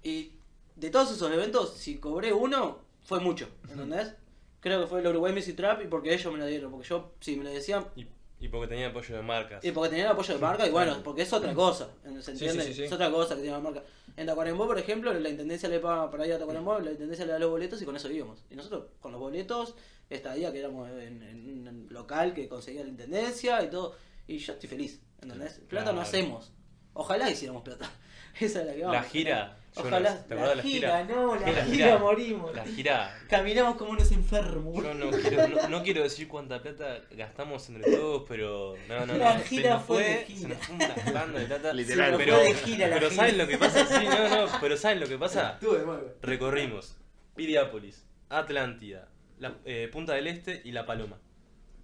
[0.04, 0.34] Y
[0.78, 4.13] de todos esos eventos, si cobré uno, fue mucho, ¿entendés?
[4.60, 7.13] Creo que fue el Uruguay Music Trap y porque ellos me lo dieron, porque yo,
[7.20, 8.06] si me lo decían, Y,
[8.40, 9.63] y porque tenía apoyo de marcas.
[9.66, 11.90] y porque tenía el apoyo de marca, y bueno, porque es otra cosa,
[12.22, 12.63] ¿se entiende?
[12.63, 12.84] sí, sí, sí.
[12.86, 13.84] Es otra cosa que tiene la marca.
[14.16, 17.34] En Tacuarembó, por ejemplo, la intendencia le paga para ir a Tacuarembó, la intendencia le
[17.34, 18.44] da los boletos y con eso íbamos.
[18.50, 19.76] Y nosotros, con los boletos,
[20.10, 23.96] esta día que éramos en, en un local que conseguía la intendencia y todo,
[24.28, 25.62] y yo estoy feliz, ¿entendés?
[25.70, 26.52] Plata no hacemos.
[26.98, 27.90] Ojalá hiciéramos plata.
[28.40, 28.96] Esa es la que vamos.
[28.96, 30.24] La gira, no- Ojalá.
[30.28, 31.04] ¿te acuerdas de la gira?
[31.06, 31.98] no, la, la gira, gira.
[32.00, 32.56] morimos.
[32.56, 34.84] La gira, Caminamos como unos enfermos.
[34.84, 39.14] yo no quiero, no, no quiero decir cuánta plata gastamos entre todos, pero no, no,
[39.14, 39.18] no.
[39.18, 40.40] La se gira nos fue de gira.
[40.42, 41.74] se nos fue una banda de plata.
[41.74, 42.12] Literal.
[42.12, 43.22] Se pero, fue de gira la pero gira.
[43.24, 43.86] ¿saben lo que pasa?
[43.86, 45.52] Sí, no, no, pero ¿saben lo que pasa?
[45.54, 46.14] Estuve mal.
[46.22, 46.96] Recorrimos
[47.36, 49.08] Piriápolis, Atlántida,
[49.40, 51.18] la, eh, Punta del Este y La Paloma.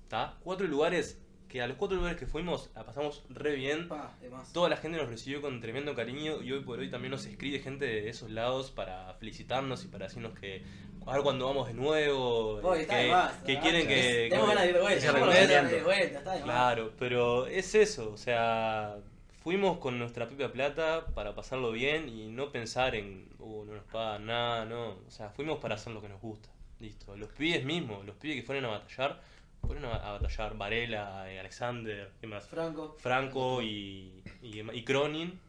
[0.03, 0.37] ¿Está?
[0.43, 1.19] Cuatro lugares
[1.53, 3.87] que a los cuatro lugares que fuimos la pasamos re bien.
[3.87, 4.11] Pa.
[4.53, 7.59] Toda la gente nos recibió con tremendo cariño y hoy por hoy también nos escribe
[7.59, 10.63] gente de esos lados para felicitarnos y para decirnos que
[11.05, 13.61] a ver cuándo vamos de nuevo, Uy, está de que, más, que ¿verdad?
[13.61, 14.27] quieren que...
[14.31, 16.43] Tenemos que- ganas de ir de vuelta, de vuelta, está de más.
[16.43, 18.95] Claro, pero es eso, o sea,
[19.43, 23.83] fuimos con nuestra propia plata para pasarlo bien y no pensar en, uh, no nos
[23.83, 27.15] pagan nada, no, o sea, fuimos para hacer lo que nos gusta, listo.
[27.15, 29.21] Los pibes mismos, los pibes que fueron a batallar,
[29.65, 32.47] fueron a, a batallar Varela, eh, Alexander, ¿qué más?
[32.47, 32.95] Franco.
[32.99, 35.39] Franco y, y, y Cronin,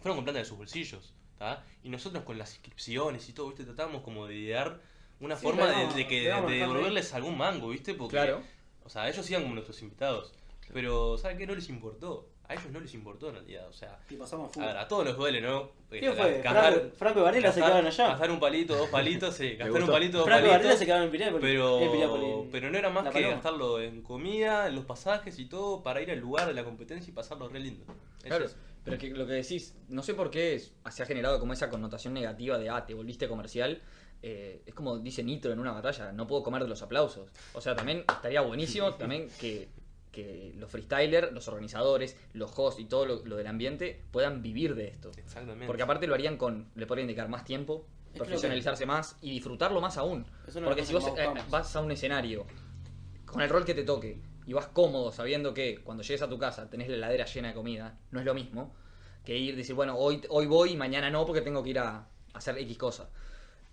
[0.00, 1.64] fueron con plata de sus bolsillos, ¿tá?
[1.82, 3.64] Y nosotros con las inscripciones y todo, ¿viste?
[3.64, 4.80] Tratábamos como de idear
[5.20, 7.94] una Sí, forma de, que, de devolverles algún mango, ¿viste?
[7.94, 8.42] Porque, Claro.
[8.84, 10.32] o sea, ellos iban como nuestros invitados.
[10.72, 11.46] Pero, ¿saben qué?
[11.46, 12.28] No les importó.
[12.48, 13.68] A ellos no les importó en realidad.
[13.68, 14.66] O sea, Y pasamos a, fútbol.
[14.68, 15.70] ver, a todos nos duele, ¿no?
[15.90, 16.40] ¿Quién Eh, fue?
[16.42, 18.08] gastar- Franco, Franco y Varela se quedaron allá.
[18.08, 19.50] Gastar un palito, dos palitos, sí.
[19.56, 21.42] Gastar un palito, dos Franco y Varela se quedaron en Piriápolis.
[21.42, 22.48] Pero, en Piriápolis.
[22.50, 23.32] pero no era más que Paloma.
[23.34, 27.10] gastarlo en comida, en los pasajes y todo para ir al lugar de la competencia
[27.10, 27.84] y pasarlo re lindo.
[28.18, 28.56] Eso Claro, es.
[28.82, 31.52] pero es que lo que decís, no sé por qué es- se ha generado como
[31.52, 33.82] esa connotación negativa de, ah, te volviste comercial.
[34.22, 37.28] Eh, es como dice Nitro en una batalla, no puedo comer de los aplausos.
[37.52, 39.68] O sea, también estaría buenísimo también que,
[40.10, 44.74] que los freestylers, los organizadores, los hosts y todo lo, lo del ambiente puedan vivir
[44.74, 45.10] de esto.
[45.16, 45.66] Exactamente.
[45.66, 49.30] Porque aparte lo harían con, le podrían dedicar más tiempo, Es que profesionalizarse más y
[49.30, 50.26] disfrutarlo más aún.
[50.64, 52.46] Porque si vos eh, vas a un escenario
[53.26, 56.38] con el rol que te toque y vas cómodo sabiendo que cuando llegues a tu
[56.38, 58.74] casa tenés la heladera llena de comida, no es lo mismo
[59.24, 61.78] que ir y decir, bueno, hoy, hoy voy y mañana no porque tengo que ir
[61.78, 63.10] a, a hacer X cosa.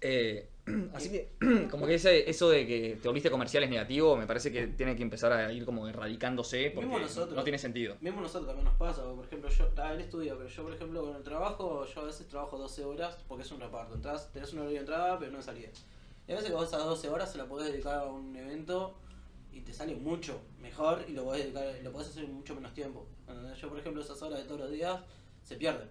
[0.01, 0.49] Eh,
[0.93, 1.31] así que,
[1.71, 4.95] como que ese, eso de que te volviste comercial es negativo, me parece que tiene
[4.95, 7.35] que empezar a ir como erradicándose porque nosotros.
[7.35, 7.95] no tiene sentido.
[8.01, 11.03] Mismo nosotros también nos pasa, por ejemplo, yo, ah, él estudia, pero yo, por ejemplo,
[11.03, 13.95] con el trabajo, yo a veces trabajo 12 horas porque es un reparto.
[13.95, 15.69] Entras, tenés un horario de entrada, pero no de salida.
[16.27, 18.97] Y a veces vos esas 12 horas se la podés dedicar a un evento
[19.51, 22.73] y te sale mucho mejor y lo podés, dedicar, lo podés hacer en mucho menos
[22.73, 23.07] tiempo.
[23.61, 24.99] Yo, por ejemplo, esas horas de todos los días
[25.43, 25.89] se pierden.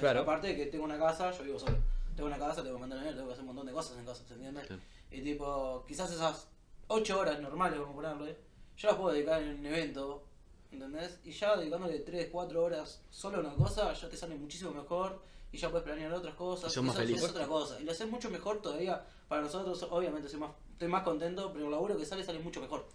[0.00, 0.20] Claro.
[0.20, 1.76] Aparte de que tengo una casa, yo vivo solo.
[2.18, 4.24] Tengo una casa, tengo que mantener, tengo que hacer un montón de cosas en casa,
[4.26, 4.60] ¿se entiende?
[4.62, 4.82] Claro.
[5.12, 6.48] Y tipo, quizás esas
[6.88, 8.36] 8 horas normales, vamos a ponerle,
[8.76, 10.24] yo las puedo dedicar en un evento,
[10.72, 11.20] ¿entendés?
[11.22, 15.22] Y ya dedicándole 3, 4 horas solo a una cosa, ya te sale muchísimo mejor
[15.52, 16.72] y ya puedes planear otras cosas.
[16.72, 17.22] Y sos más eso feliz.
[17.22, 17.80] Es otra cosa.
[17.80, 21.66] Y lo haces mucho mejor todavía para nosotros, obviamente soy más, estoy más contento, pero
[21.66, 22.88] el laburo que sale sale mucho mejor.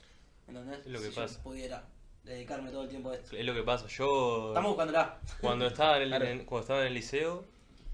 [0.50, 0.80] ¿Entendés?
[0.80, 1.38] Es lo que si pasa.
[1.38, 1.88] yo pudiera
[2.26, 3.38] dedicarme todo el tiempo a esto.
[3.38, 3.88] Es lo que pasa.
[3.88, 4.50] Yo.
[4.50, 5.22] Estamos buscándola.
[5.40, 6.26] Cuando estaba en el, Claro.
[6.26, 7.46] en- cuando estaba en el liceo,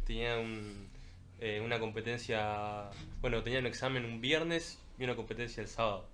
[0.06, 0.89] tenía un,
[1.40, 2.90] eh, una competencia.
[3.22, 6.08] Bueno, tenía un examen un viernes y una competencia el sábado.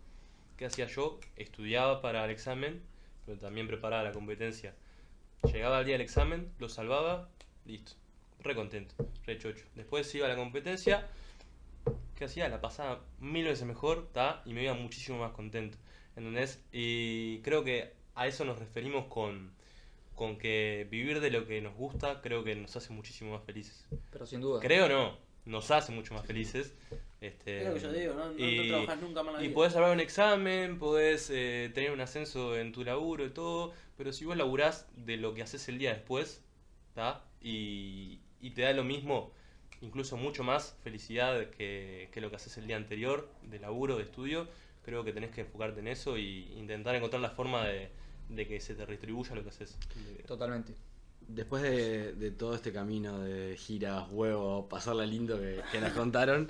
[0.57, 1.19] ¿Qué hacía yo?
[1.35, 2.81] Estudiaba para el examen,
[3.25, 4.73] pero también preparaba la competencia.
[5.51, 7.29] Llegaba el día del examen, lo salvaba,
[7.65, 7.93] listo.
[8.41, 9.65] Re contento, re chocho.
[9.75, 11.07] Después iba a la competencia.
[12.15, 12.47] ¿Qué hacía?
[12.47, 14.41] La pasaba mil veces mejor, ¿ta?
[14.45, 15.77] Y me iba muchísimo más contento.
[16.15, 16.63] ¿Entendés?
[16.71, 19.51] Y creo que a eso nos referimos con,
[20.15, 23.85] con que vivir de lo que nos gusta creo que nos hace muchísimo más felices.
[24.11, 24.61] Pero sin duda.
[24.61, 26.73] Creo no, nos hace mucho más felices,
[27.21, 29.47] Este, Es lo que yo digo, no, no, y- no trabajás nunca más la Y
[29.47, 29.55] vida.
[29.55, 34.11] podés hablar un examen, podés eh, tener un ascenso en tu laburo y todo, pero
[34.13, 36.43] si vos laburás de lo que haces el día después,
[36.93, 37.23] ¿tá?
[37.41, 39.31] Y, y te da lo mismo,
[39.81, 44.03] incluso mucho más felicidad que, que lo que haces el día anterior, de laburo, de
[44.03, 44.47] estudio,
[44.83, 47.89] creo que tenés que enfocarte en eso y intentar encontrar la forma de,
[48.29, 49.77] de que se te retribuya lo que haces.
[50.25, 50.73] Totalmente.
[51.27, 56.49] Después de, de todo este camino de giras, huevos, pasarla lindo que, que nos contaron,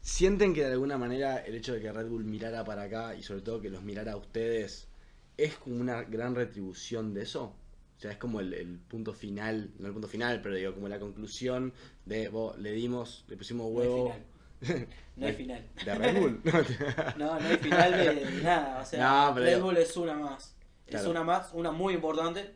[0.00, 3.22] ¿sienten que de alguna manera el hecho de que Red Bull mirara para acá y
[3.22, 4.88] sobre todo que los mirara a ustedes
[5.36, 7.54] es como una gran retribución de eso?
[7.96, 10.88] O sea, es como el, el punto final, no el punto final, pero digo, como
[10.88, 11.72] la conclusión
[12.04, 14.12] de, vos, le dimos, le pusimos No hay huevo
[14.60, 14.88] final.
[15.16, 15.64] No hay final.
[15.84, 16.40] de Red Bull.
[17.16, 18.82] No, no hay final de, de nada.
[18.82, 20.54] O sea, No, Red digo- Bull es una más.
[20.86, 21.10] Es Claro.
[21.10, 22.54] una más, una muy importante.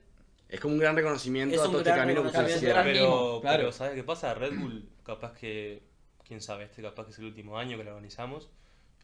[0.49, 2.91] es como un gran reconocimiento Es a un todo este gran camino que ustedes reconocimiento.
[2.91, 3.11] hicieron.
[3.11, 3.57] Pero, claro.
[3.59, 4.35] pero ¿sabes qué pasa?
[4.35, 5.83] Red Bull, capaz que,
[6.27, 8.49] quién sabe, este capaz que es el último año que lo organizamos.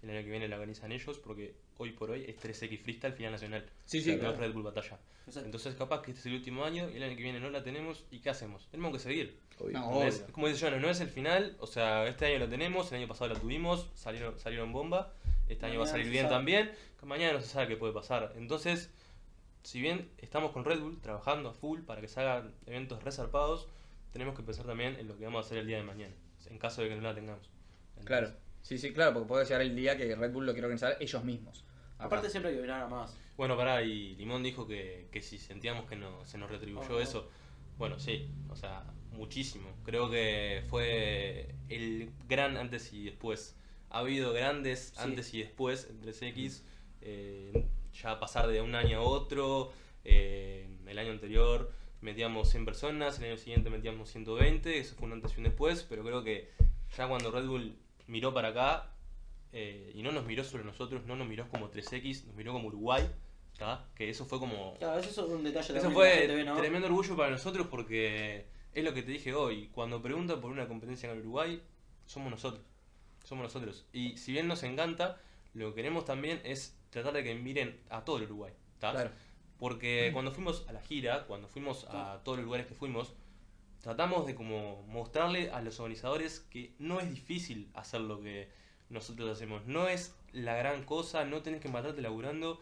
[0.03, 3.33] El año que viene lo organizan ellos porque hoy por hoy es 3X Freestyle final
[3.33, 3.65] nacional.
[3.87, 4.35] Sí, sí, no claro.
[4.35, 4.99] es Red Bull Batalla.
[5.27, 5.47] Exacto.
[5.47, 7.63] Entonces capaz que este es el último año y el año que viene no la
[7.63, 8.69] tenemos y ¿qué hacemos?
[8.71, 9.39] Tenemos que seguir.
[9.59, 9.79] Obvio.
[9.79, 10.01] No.
[10.33, 13.09] Como dice Jonas, no es el final, o sea, este año lo tenemos, el año
[13.09, 15.15] pasado lo tuvimos, salieron, salieron bomba,
[15.49, 16.35] este año va a Mañana salir no bien sabe.
[16.37, 18.33] también, mañana no se sabe qué puede pasar.
[18.37, 18.91] Entonces,
[19.65, 23.67] si bien estamos con Red Bull trabajando a full para que se hagan eventos resarpados,
[24.13, 26.15] tenemos que pensar también en lo que vamos a hacer el día de mañana,
[26.49, 27.51] en caso de que no la tengamos.
[27.89, 28.31] Entonces, Claro.
[28.63, 31.25] Sí, sí, claro, porque puede llegar el día que Red Bull lo quiere organizar ellos
[31.25, 31.65] mismos.
[31.99, 33.17] Aparte siempre hay que mirar a más.
[33.37, 37.01] Bueno, pará, y Limón dijo que, que si sentíamos que no, se nos retribuyó Oh.
[37.01, 37.29] eso,
[37.79, 39.69] bueno, sí, o sea, muchísimo.
[39.85, 43.57] Creo que fue el gran antes y después.
[43.91, 45.01] Ha habido grandes Sí.
[45.03, 46.63] antes y después en 3X,
[47.03, 47.65] eh,
[47.95, 49.73] ya pasar de un año a otro,
[50.05, 55.15] eh, el año anterior metíamos 100 personas, el año siguiente metíamos 120, eso fue un
[55.15, 56.51] antes y un después, pero creo que
[56.97, 57.77] ya cuando Red Bull
[58.07, 58.91] miró para acá,
[59.53, 62.69] eh, y no nos miró sobre nosotros, no nos miró como 3X, nos miró como
[62.69, 63.09] Uruguay,
[63.59, 63.87] ¿tá?
[63.95, 64.75] que eso fue como...
[64.79, 66.57] Claro, eso es un detalle Eso fue ¿no?
[66.57, 70.69] tremendo orgullo para nosotros porque es lo que te dije hoy, cuando preguntan por una
[70.69, 71.63] competencia en el Uruguay,
[72.05, 72.63] somos nosotros,
[73.25, 73.87] somos nosotros.
[73.93, 75.21] Y si bien nos encanta,
[75.55, 78.53] lo que queremos también es tratar de que miren a todo el Uruguay.
[78.81, 79.11] Claro.
[79.59, 83.15] Porque cuando fuimos a la gira, cuando fuimos a todos los lugares que fuimos,
[83.81, 88.49] tratamos de como mostrarle a los organizadores que no es difícil hacer lo que
[88.91, 89.65] nosotros hacemos.
[89.67, 92.61] No es la gran cosa, no tenés que matarte laburando,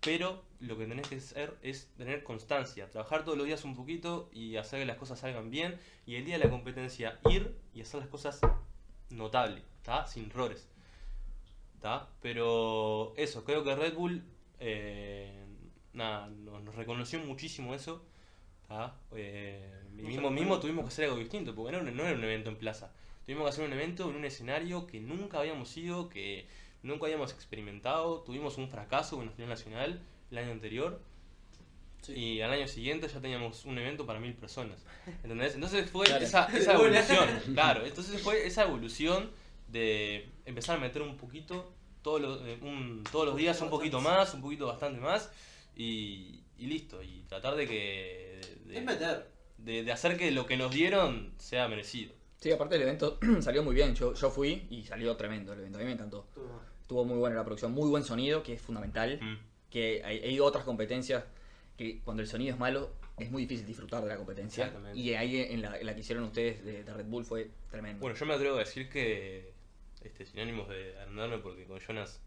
[0.00, 4.30] pero lo que tenés que hacer es tener constancia, trabajar todos los días un poquito
[4.32, 7.82] y hacer que las cosas salgan bien y el día de la competencia ir y
[7.82, 8.40] hacer las cosas
[9.10, 10.06] notable, ¿tá?
[10.06, 10.68] Sin errores.
[11.82, 12.08] ¿Tá?
[12.22, 14.22] Pero eso, creo que Red Bull
[14.60, 15.44] eh,
[15.92, 18.02] nada, nos, nos reconoció muchísimo eso.
[19.14, 22.16] Eh, y mismo, mismo tuvimos que hacer algo distinto, porque no, era un- no era
[22.16, 22.90] un evento en plaza.
[23.26, 26.46] Tuvimos que hacer un evento en un escenario que nunca habíamos ido, que
[26.82, 28.20] nunca habíamos experimentado.
[28.22, 31.00] Tuvimos un fracaso con la final nacional el año anterior.
[32.00, 32.14] Sí.
[32.14, 34.84] Y al año siguiente ya teníamos un evento para mil personas.
[35.22, 35.54] ¿Entendés?
[35.54, 36.24] Entonces fue Claro.
[36.24, 37.28] esa, esa evolución.
[37.52, 39.30] Claro, entonces fue esa evolución
[39.72, 44.00] de empezar a meter un poquito todos los, eh, un- todos los días un poquito
[44.00, 45.30] más, un poquito bastante más.
[45.76, 47.02] Y, y listo.
[47.02, 48.40] Y tratar de que.
[48.66, 49.28] de- Es meter.
[49.58, 52.12] de, de hacer que lo que nos dieron sea merecido.
[52.40, 53.94] Sí, aparte el evento salió muy bien.
[53.94, 55.78] Yo, yo fui y salió tremendo el evento.
[55.78, 56.26] A mí me encantó.
[56.80, 59.18] Estuvo muy buena la producción, muy buen sonido, que es fundamental.
[59.22, 59.38] Mm.
[59.70, 61.24] Que hay, hay otras competencias
[61.78, 64.64] que cuando el sonido es malo es muy difícil disfrutar de la competencia.
[64.64, 64.98] Exactamente.
[64.98, 68.00] Y ahí en la, en la que hicieron ustedes de, de Red Bull fue tremendo.
[68.00, 69.51] Bueno, yo me atrevo a decir que,
[70.04, 72.20] este, sin ánimos de agrandarme, porque con Jonas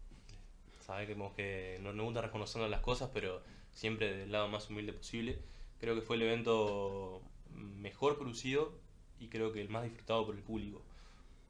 [0.84, 4.68] sabe que, como que no nos gusta reconocernos las cosas, pero siempre del lado más
[4.70, 5.38] humilde posible.
[5.80, 8.72] Creo que fue el evento mejor producido
[9.18, 10.82] y creo que el más disfrutado por el público.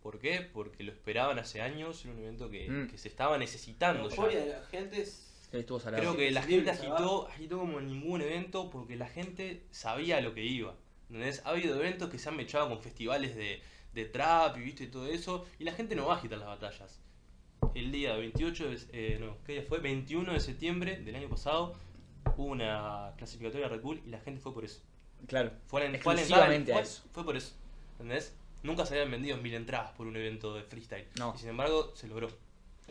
[0.02, 0.40] ¿Por qué?
[0.40, 2.88] Porque lo esperaban hace años, era un evento que, Mm.
[2.88, 4.14] que se estaba La necesitando ya.
[4.16, 5.22] euforia de la gente es.
[5.50, 10.34] Creo que la gente agitó, agitó como en ningún evento porque la gente sabía lo
[10.34, 10.74] que iba.
[11.08, 11.40] ¿entendés?
[11.44, 13.62] Ha habido eventos que se han mechado con festivales de,
[13.96, 16.46] de trap y viste y todo eso, y la gente no va a agitar las
[16.48, 17.00] batallas.
[17.74, 19.78] El día 28, de, eh, no, ¿qué día fue?
[19.80, 21.74] 21 de septiembre del año pasado
[22.36, 24.80] hubo una clasificatoria Red Bull y la gente fue por eso.
[25.26, 25.50] Claro.
[25.66, 27.02] Fue, la- fue a Exclusivamente fue, eso.
[27.12, 27.54] fue por eso.
[27.92, 28.34] ¿Entendés?
[28.62, 31.06] Nunca se habían vendido mil entradas por un evento de freestyle.
[31.18, 31.32] No.
[31.34, 32.28] Y sin embargo, se logró.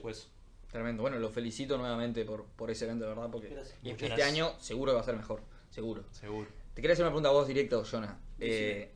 [0.02, 0.28] Fue eso.
[0.72, 1.02] Tremendo.
[1.04, 3.78] Bueno, lo felicito nuevamente por, por ese evento, de verdad, porque Gracias.
[3.84, 4.28] y este gracias.
[4.28, 5.42] año seguro que va a ser mejor.
[5.70, 6.04] Seguro.
[6.12, 6.48] Seguro.
[6.74, 8.20] Te quería hacer una pregunta a vos directo, Jonah.
[8.38, 8.95] Sí, Eh,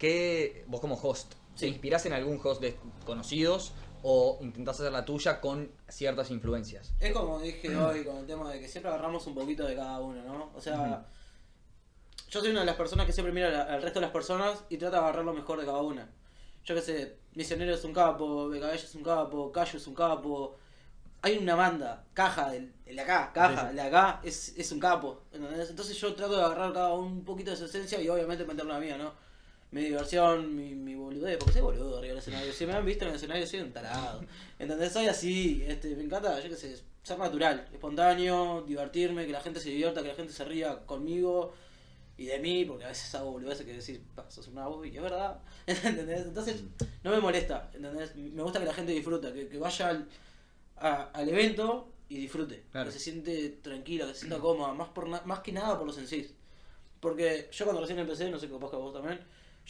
[0.00, 1.66] ¿qué, vos como host, ¿te Sí.
[1.68, 6.92] inspirás en algún host de conocidos o intentás hacer la tuya con ciertas influencias?
[6.98, 10.00] Es como dije hoy con el tema de que siempre agarramos un poquito de cada
[10.00, 10.50] uno, ¿no?
[10.56, 11.06] O sea,
[12.28, 14.78] yo soy una de las personas que siempre mira al resto de las personas y
[14.78, 16.08] trata de agarrar lo mejor de cada una.
[16.64, 20.56] yo qué sé, Misionero es un capo, Becabello es un capo, Cayo es un capo.
[21.22, 24.80] Hay una banda, Caja, el, el de acá, Caja, el de acá, es, es un
[24.80, 25.22] capo.
[25.32, 25.68] ¿entendés?
[25.70, 28.72] Entonces yo trato de agarrar cada uno un poquito de su esencia y obviamente meterlo
[28.72, 29.12] la mía, ¿no?
[29.72, 32.52] Mi diversión, mi, mi boludez, porque soy boludo arriba del escenario.
[32.52, 34.20] Si me han visto en el escenario, soy un tarado.
[34.58, 34.92] ¿Entendés?
[34.92, 39.60] Soy así, este, me encanta, yo qué sé, ser natural, espontáneo, divertirme, que la gente
[39.60, 41.52] se divierta, que la gente se ría conmigo
[42.18, 44.94] y de mí, porque a veces hago boludeces que decir, "Pa, sos un nabo", y
[44.96, 46.26] es verdad, ¿entendés?
[46.26, 46.62] Entonces,
[47.04, 48.14] no me molesta, ¿entendés?
[48.16, 50.08] Me gusta que la gente disfruta, que, que vaya al,
[50.78, 52.88] a- al evento y disfrute, Claro.
[52.90, 55.86] que se siente tranquila, que se sienta cómoda, más, por na- más que nada por
[55.86, 56.28] los en sí.
[56.98, 59.20] Porque yo cuando recién empecé, no sé capaz que vos también,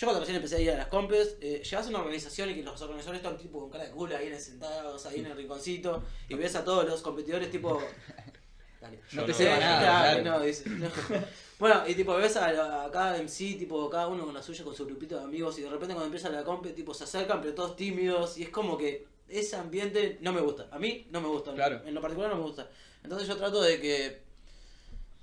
[0.01, 2.55] yo cuando recién empecé a ir a las compes, eh, llegás a una organización y
[2.55, 5.27] que los organizadores están tipo con cara de culo ahí en el sentados, ahí en
[5.27, 7.83] el rinconcito, y ves a todos los competidores tipo...
[8.81, 8.99] Dale.
[9.13, 10.89] No te ceba nada, Claro, no, dice, no.
[11.59, 14.75] Bueno, y tipo ves a, a cada MC, tipo cada uno con la suya, con
[14.75, 17.53] su grupito de amigos, y de repente cuando empieza la comp, tipo se acercan, pero
[17.55, 20.69] todos tímidos, y es como que ese ambiente no me gusta.
[20.71, 21.83] A mí no me gusta, Claro.
[21.85, 22.71] en lo particular no me gusta.
[23.03, 24.23] Entonces yo trato de que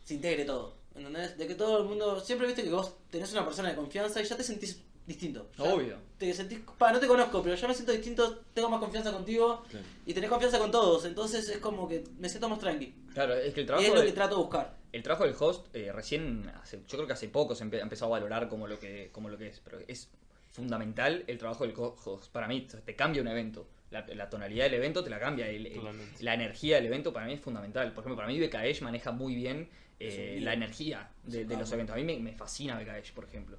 [0.06, 1.38] se integre todo, ¿entendés?
[1.38, 4.26] De que todo el mundo, siempre viste que vos tenés una persona de confianza y
[4.26, 5.50] ya te sentís distinto.
[5.58, 5.98] Ya Obvio.
[6.18, 9.64] Te sentís, pa, no te conozco, pero ya me siento distinto, tengo más confianza contigo
[9.70, 9.86] Claro.
[10.06, 12.94] y tenés confianza con todos, entonces es como que me siento más tranqui.
[13.14, 14.76] Claro, es que el Y trabajo, es lo de- que trato de buscar.
[14.92, 18.14] el trabajo del host eh, recién, hace- yo creo que hace poco se ha empezado
[18.14, 20.10] a valorar como lo que, como lo que es, pero es
[20.52, 22.32] fundamental el trabajo del host.
[22.32, 23.68] Para mí, te cambia un evento.
[23.92, 25.48] La, la tonalidad del evento te la cambia.
[25.48, 26.22] el- el- Totalmente.
[26.24, 27.94] la energía del evento para mí es fundamental.
[27.94, 31.94] Por ejemplo, para mí BKH maneja muy bien eh, la energía de, los eventos.
[31.96, 33.58] A mí me, me fascina BKH, por ejemplo.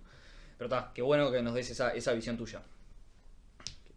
[0.57, 2.61] Pero está, qué bueno que nos des esa, esa visión tuya.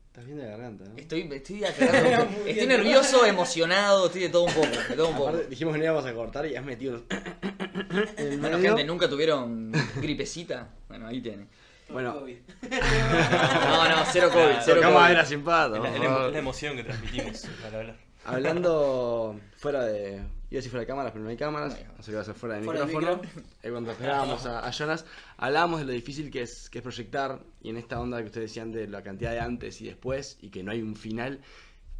[0.07, 0.97] Estás bien de garganta, ¿no?
[0.97, 2.67] Estoy, estoy, aclarando- estoy bien.
[2.67, 4.67] nervioso, emocionado, estoy de todo un poco.
[4.67, 5.29] De todo un poco.
[5.29, 7.03] Aparte, dijimos que no íbamos a cortar y has metido el
[8.41, 10.67] Bueno, gente, ¿nunca tuvieron gripecita?
[10.89, 11.47] Bueno, ahí tiene.
[11.89, 12.19] Bueno.
[12.19, 12.37] COVID.
[12.71, 14.93] No, no, cero COVID, cero Tocamos COVID.
[15.01, 15.75] madera sin pato.
[15.77, 16.27] Es la, por es la emo- favor.
[16.27, 17.95] es la emoción que transmitimos al hablar.
[18.25, 20.13] Hablando fuera de.
[20.13, 21.73] Iba a decir fuera de cámaras, pero no hay cámaras.
[21.73, 21.93] No.
[21.97, 23.21] Así que va a ser fuera de Fuera de micrófono.
[23.63, 25.05] Eh, cuando esperábamos a, a Jonas,
[25.37, 27.39] hablábamos de lo difícil que es, que es proyectar.
[27.61, 30.49] Y en esta onda que ustedes decían de la cantidad de antes y después, y
[30.49, 31.41] que no hay un final.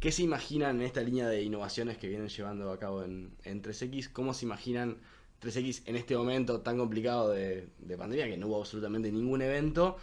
[0.00, 3.62] ¿Qué se imaginan en esta línea de innovaciones que vienen llevando a cabo en, en
[3.62, 4.10] 3X?
[4.12, 4.98] ¿Cómo se imaginan
[5.40, 9.96] 3X en este momento tan complicado de, de pandemia, que no hubo absolutamente ningún evento?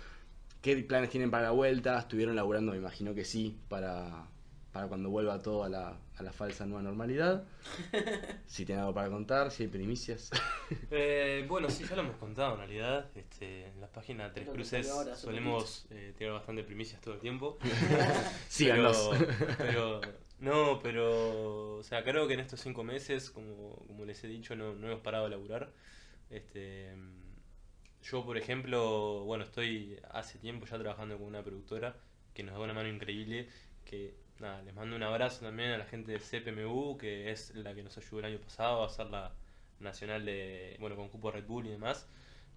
[0.61, 1.99] ¿Qué planes tienen para la vuelta?
[1.99, 2.71] ¿Estuvieron laburando?
[2.71, 4.25] Me imagino que sí, para,
[4.79, 7.43] para cuando vuelva todo a la, a la falsa nueva normalidad.
[8.47, 10.31] Si tienen algo para contar, si hay primicias.
[10.91, 13.09] Eh, bueno, sí, ya lo hemos contado en realidad.
[13.15, 17.57] Este, en la página Tres Cruces ahora, solemos eh, tirar bastante primicias todo el tiempo.
[18.47, 19.09] Síganos.
[19.57, 24.23] Pero, pero- no, pero, o sea, creo que en estos cinco meses, como, como les
[24.23, 25.71] he dicho, no, no hemos parado de laburar.
[26.29, 26.93] Este,
[28.03, 31.95] yo, por ejemplo, bueno, estoy hace tiempo ya trabajando con una productora
[32.33, 33.49] que nos da una mano increíble,
[33.85, 37.73] que nada, les mando un abrazo también a la gente de CPMU, que es la
[37.75, 39.33] que nos ayudó el año pasado a hacer la
[39.79, 42.07] nacional de, bueno, con cupo Red Bull y demás.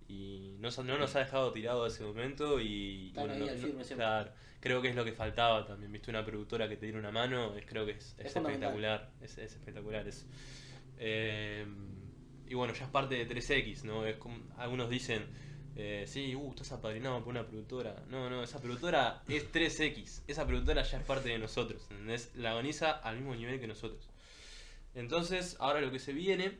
[0.08, 4.82] Y no, no nos ha dejado tirado ese momento y bueno, no- no- claro, creo
[4.82, 7.64] que es lo que faltaba también, viste una productora que te diera una mano, es,
[7.66, 10.26] creo que es, es Es espectacular, es, es espectacular eso.
[10.98, 11.66] Eh,
[12.46, 14.04] y bueno, ya es parte de 3X, ¿no?
[14.04, 15.24] Es como, algunos dicen,
[15.76, 18.02] eh, sí, uh, estás apadrinado por una productora.
[18.08, 22.30] No, no, esa productora es 3X, esa productora ya es parte de nosotros, ¿entendés?
[22.34, 24.08] La agoniza al mismo nivel que nosotros.
[24.94, 26.58] Entonces, ahora lo que se viene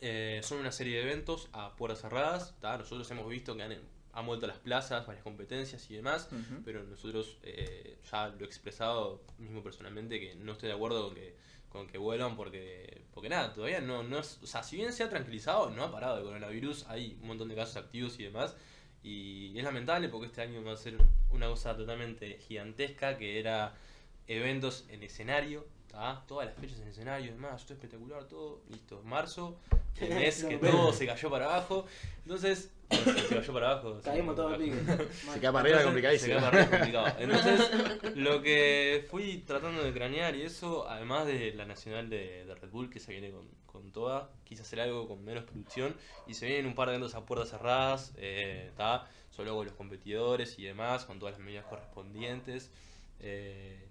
[0.00, 2.54] eh, son una serie de eventos a puertas cerradas.
[2.60, 2.78] ¿tá?
[2.78, 3.76] Nosotros hemos visto que han,
[4.12, 6.28] han vuelto a las plazas, varias competencias y demás,
[6.64, 11.14] pero nosotros eh, ya lo he expresado mismo personalmente que no estoy de acuerdo con
[11.14, 11.36] que,
[11.68, 15.02] con que vuelvan porque, porque nada, todavía no, no es, o sea, si bien se
[15.02, 18.56] ha tranquilizado, no ha parado el coronavirus, hay un montón de casos activos y demás.
[19.02, 20.98] Y es lamentable porque este año va a ser
[21.30, 23.74] una cosa totalmente gigantesca que era
[24.26, 25.66] eventos en escenario,
[25.98, 26.24] ¿tá?
[26.28, 29.58] todas las fechas en escenario y demás, todo espectacular, todo, listo, marzo,
[29.96, 31.86] el mes que todo se cayó para abajo,
[32.22, 34.00] entonces, se cayó para abajo.
[34.00, 35.04] se Caímos cayó todos para en abajo.
[35.04, 35.14] pique.
[35.32, 36.34] Se queda para arriba complicadísimo.
[36.34, 37.06] se queda para arriba complicado.
[37.18, 37.70] Entonces,
[38.14, 42.70] lo que fui tratando de cranear y eso, además de la nacional de, de Red
[42.70, 45.94] Bull, que se viene con, con toda, quise hacer algo con menos producción
[46.26, 49.06] y se vienen un par de eventos a puertas cerradas, eh, ¿tá?
[49.30, 52.70] solo con los competidores y demás, con todas las medidas correspondientes.
[53.20, 53.87] eh,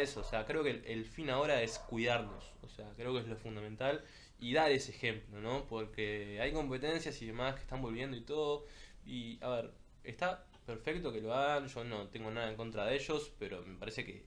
[0.00, 3.26] eso, o sea, creo que el, fin ahora es cuidarnos, o sea, creo que es
[3.28, 4.04] lo fundamental
[4.38, 5.66] y dar ese ejemplo, ¿no?
[5.68, 8.64] Porque hay competencias y demás que están volviendo y todo,
[9.04, 9.70] y a ver,
[10.04, 13.76] está perfecto que lo hagan, yo no tengo nada en contra de ellos, pero me
[13.78, 14.24] parece que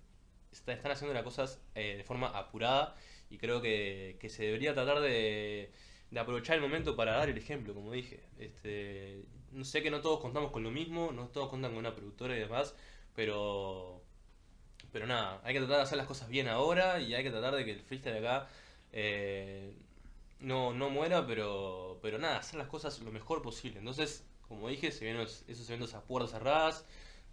[0.51, 2.95] está- están haciendo las cosas eh, de forma apurada
[3.29, 5.71] y creo que, que se debería tratar de,
[6.11, 8.23] de aprovechar el momento para dar el ejemplo, como dije.
[8.39, 9.23] Este,
[9.63, 12.39] sé que no todos contamos con lo mismo, no todos cuentan con una productora y
[12.39, 12.75] demás,
[13.15, 14.03] Pero,
[14.95, 17.53] pero nada, hay que tratar de hacer las cosas bien ahora y hay que tratar
[17.53, 18.47] de que el freestyle acá
[18.93, 19.73] eh,
[20.39, 23.79] no, no muera, pero, pero nada, hacer las cosas lo mejor posible.
[23.79, 26.85] Entonces, como dije, se vienen esos eventos a puertas cerradas,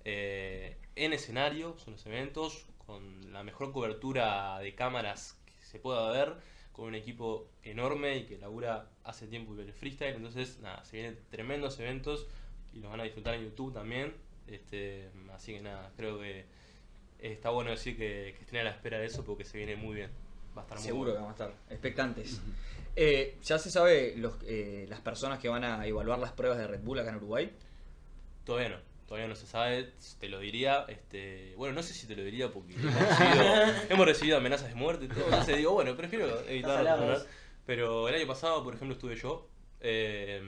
[0.04, 6.10] eh, en escenario, son los eventos, con la mejor cobertura de cámaras que se pueda
[6.10, 6.34] ver,
[6.72, 10.16] con un equipo enorme y que labura hace tiempo el freestyle.
[10.16, 12.26] Entonces, nada, se vienen tremendos eventos
[12.74, 14.16] y los van a disfrutar en YouTube también.
[14.48, 16.60] Este, así que nada, creo que
[17.22, 19.94] está bueno decir que, que estén a la espera de eso porque se viene muy
[19.94, 20.10] bien.
[20.56, 21.26] Va a estar muy Seguro que bueno.
[21.34, 22.40] vamos a estar expectantes.
[22.94, 26.66] Eh, ¿Ya se sabe los, eh, las personas que van a evaluar las pruebas de
[26.66, 27.52] Red Bull acá en Uruguay?
[28.44, 32.16] Todavía no, todavía no se sabe, te lo diría, este, bueno, no sé si te
[32.16, 33.54] lo diría porque hemos recibido,
[33.88, 37.06] hemos recibido amenazas de muerte y todo, entonces digo, bueno, prefiero evitar Estás al lado,
[37.06, 37.26] ¿verdad?
[37.64, 39.48] Pero el año pasado, por ejemplo, estuve yo,
[39.80, 40.42] eh,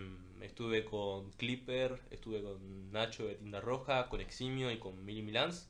[0.44, 5.68] estuve con Clipper, estuve con Nacho de Tinta Roja, con Eximio y con Mili Milans,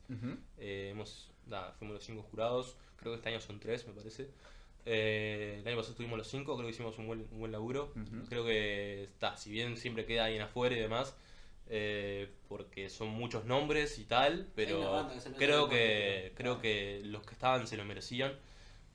[0.58, 4.28] Eh, hemos, nada, fuimos los cinco jurados, creo que este año son tres, me parece.
[4.86, 7.92] Eh, el año pasado estuvimos los cinco, creo que hicimos un buen, un buen laburo.
[8.28, 11.16] Creo que está, si bien siempre queda alguien afuera y demás,
[11.70, 17.22] eh, porque son muchos nombres y tal, pero banda que creo que creo que los
[17.24, 18.32] que estaban se lo merecían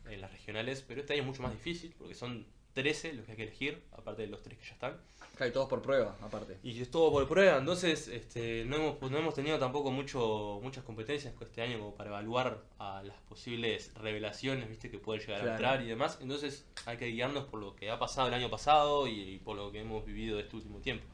[0.08, 3.32] en las regionales, pero este año es mucho más difícil, porque son 13 los que
[3.32, 4.98] hay que elegir, aparte de los tres que ya están.
[5.40, 6.58] Claro, y todos por prueba, aparte.
[6.64, 10.84] Y es todo por prueba, entonces este, no, hemos, no hemos tenido tampoco mucho, muchas
[10.84, 15.52] competencias este año como para evaluar a las posibles revelaciones viste que pueden llegar Claro.
[15.52, 16.20] a entrar y demás.
[16.22, 19.56] Entonces hay que guiarnos por lo que ha pasado el año pasado y, y por
[19.56, 21.06] lo que hemos vivido este último tiempo.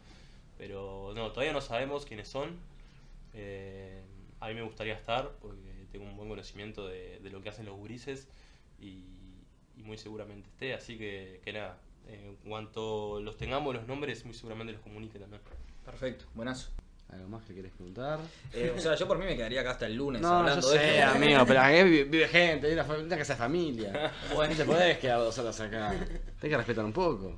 [0.58, 2.58] Pero no, todavía no sabemos quiénes son.
[3.36, 4.02] Eh,
[4.40, 7.68] a mí me gustaría estar porque tengo un buen conocimiento de, de lo que hacen
[7.68, 8.28] los gurises
[8.80, 9.04] y,
[9.78, 10.74] y muy seguramente esté.
[10.74, 15.42] Así que, que nada, en cuanto los tengamos los nombres, muy seguramente los comunique también.
[15.86, 16.70] Perfecto, buenazo.
[17.12, 18.20] ¿Algo más que querés preguntar?
[18.52, 20.70] Eh, o sea, yo por mí me quedaría acá hasta el lunes No, yo hablando
[20.72, 21.12] de sé, esto.
[21.12, 24.12] amigo, pero acá vive, vive gente, hay una, familia, una casa de familia.
[24.34, 24.52] Bueno.
[24.54, 25.92] No te podés quedar dos horas acá.
[25.92, 27.38] Tenés que respetar un poco.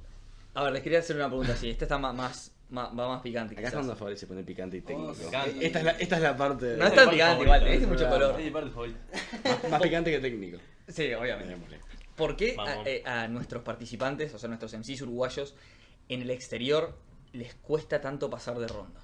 [0.54, 1.70] A ver, les quería hacer una pregunta así.
[1.70, 3.56] Esta está más, más, más- va más picante.
[3.60, 5.14] Acá es cuando favorece poner picante y técnico.
[5.14, 5.66] picante.
[5.66, 7.44] Esta, es la, esta es la parte No es Mi tan parte picante favorita.
[7.44, 8.40] igual, tenés mucho color.
[8.40, 9.00] Es mi parte favorita.
[9.44, 10.58] más, más picante que técnico.
[10.88, 11.56] Sí, obviamente.
[12.18, 15.56] ¿Por qué a, eh, a nuestros participantes, o sea, nuestros MCs uruguayos,
[16.10, 16.98] en el exterior
[17.32, 19.00] les cuesta tanto pasar de ronda?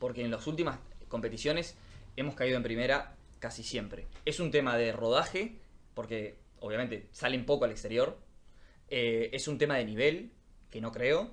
[0.00, 1.76] Porque en las últimas competiciones
[2.16, 4.08] hemos caído en primera casi siempre.
[4.24, 5.58] Es un tema de rodaje,
[5.94, 8.18] porque obviamente salen poco al exterior.
[8.88, 10.32] Eh, es un tema de nivel,
[10.70, 11.30] que no creo.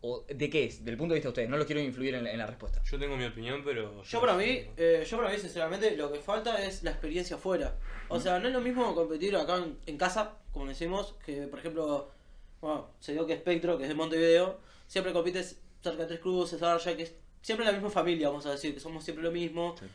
[0.00, 0.84] ¿O ¿De qué es?
[0.84, 2.80] Del punto de vista de ustedes, no lo quiero influir en la, en la respuesta.
[2.84, 4.02] Yo tengo mi opinión, pero.
[4.04, 7.74] Yo para mí, eh, yo para mí sinceramente lo que falta es la experiencia afuera.
[8.08, 11.58] O sea, no es lo mismo competir acá en, en casa, como decimos, que por
[11.58, 12.10] ejemplo,
[12.60, 16.62] bueno, se dio que Spectro, que es de Montevideo, siempre compites cerca de Tres Cruces,
[16.62, 19.74] Arja, que es siempre la misma familia, vamos a decir, que somos siempre lo mismo,
[19.78, 19.86] Sí.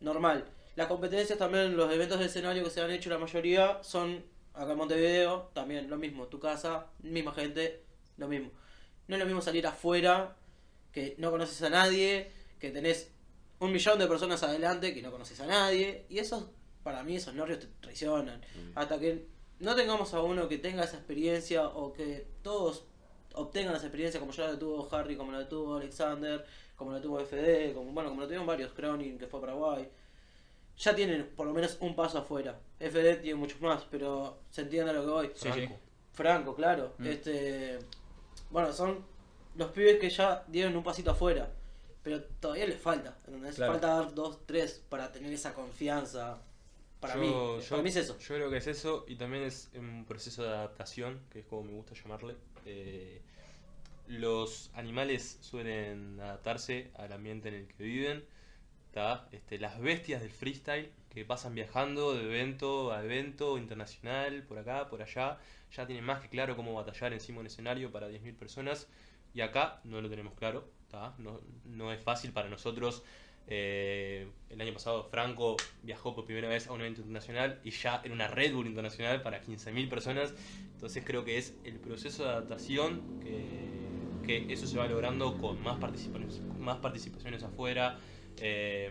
[0.00, 0.44] normal.
[0.76, 4.24] Las competencias también, los eventos de escenario que se han hecho, la mayoría son
[4.54, 7.82] acá en Montevideo, también lo mismo, tu casa, misma gente,
[8.16, 8.50] lo mismo.
[9.08, 10.36] No es lo mismo salir afuera,
[10.92, 13.10] que no conoces a nadie, que tenés
[13.58, 16.46] un millón de personas adelante que no conoces a nadie, y esos,
[16.82, 18.40] para mí, esos nervios te traicionan.
[18.74, 19.26] Hasta que
[19.60, 22.84] no tengamos a uno que tenga esa experiencia o que todos
[23.34, 26.44] obtengan esa experiencia como ya la tuvo Harry, como la tuvo Alexander,
[26.76, 29.88] como la tuvo FD, como, bueno, como la tuvieron varios, Cronin, que fue a Paraguay.
[30.78, 32.58] Ya tienen por lo menos un paso afuera.
[32.80, 35.30] FD tiene muchos más, pero se entiende a lo que voy.
[35.34, 35.68] Sí, sí.
[36.12, 36.94] Franco, claro.
[36.98, 37.06] Mm.
[37.06, 37.78] Este,
[38.52, 39.04] bueno, son
[39.56, 41.50] los pibes que ya dieron un pasito afuera,
[42.02, 43.16] pero todavía les falta.
[43.26, 43.56] ¿entendés?
[43.56, 43.72] Claro.
[43.72, 46.40] Falta dar dos, tres para tener esa confianza.
[47.00, 48.16] Para Yo- mí, yo- para mí es eso.
[48.18, 51.64] Yo creo que es eso y también es un proceso de adaptación, que es como
[51.64, 52.36] me gusta llamarle.
[52.64, 53.20] Eh,
[54.06, 58.24] los animales suelen adaptarse al ambiente en el que viven.
[58.92, 59.26] ¿tá?
[59.32, 64.90] Este, las bestias del freestyle que pasan viajando de evento a evento internacional, por acá,
[64.90, 65.38] por allá,
[65.74, 68.88] ya tienen más que claro cómo batallar encima de un escenario para 10.000 personas.
[69.34, 70.68] Y acá no lo tenemos claro.
[71.18, 73.02] No, no es fácil para nosotros.
[73.48, 78.00] Eh, el año pasado Franco viajó por primera vez a un evento internacional y ya
[78.04, 80.34] era una Red Bull internacional para 15.000 personas.
[80.74, 85.78] Entonces creo que es el proceso de adaptación que, eso se va logrando con más
[85.78, 87.98] participaciones, más participaciones afuera,
[88.38, 88.90] eh,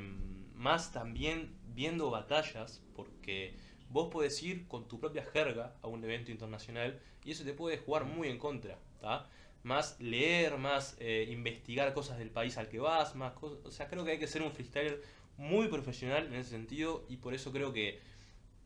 [0.55, 3.55] más también viendo batallas, porque
[3.91, 7.77] vos podés ir con tu propia jerga a un evento internacional y eso te puede
[7.77, 9.29] jugar muy en contra, ¿tá?
[9.63, 13.87] Más leer, más eh, investigar cosas del país al que vas, más cosas, o sea,
[13.87, 15.01] creo que hay que ser un freestyler
[15.37, 17.99] muy profesional en ese sentido y por eso creo que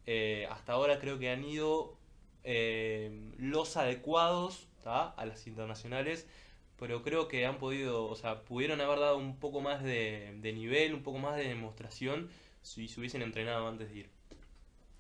[0.06, 1.98] eh, hasta ahora creo que han ido
[2.44, 5.10] eh, los adecuados ¿tá?
[5.10, 6.28] a las internacionales
[6.78, 10.54] pero creo que han podido, o sea, pudieron haber dado un poco más de, de
[10.54, 12.30] nivel, un poco más de demostración
[12.62, 14.15] si se hubiesen entrenado antes de ir.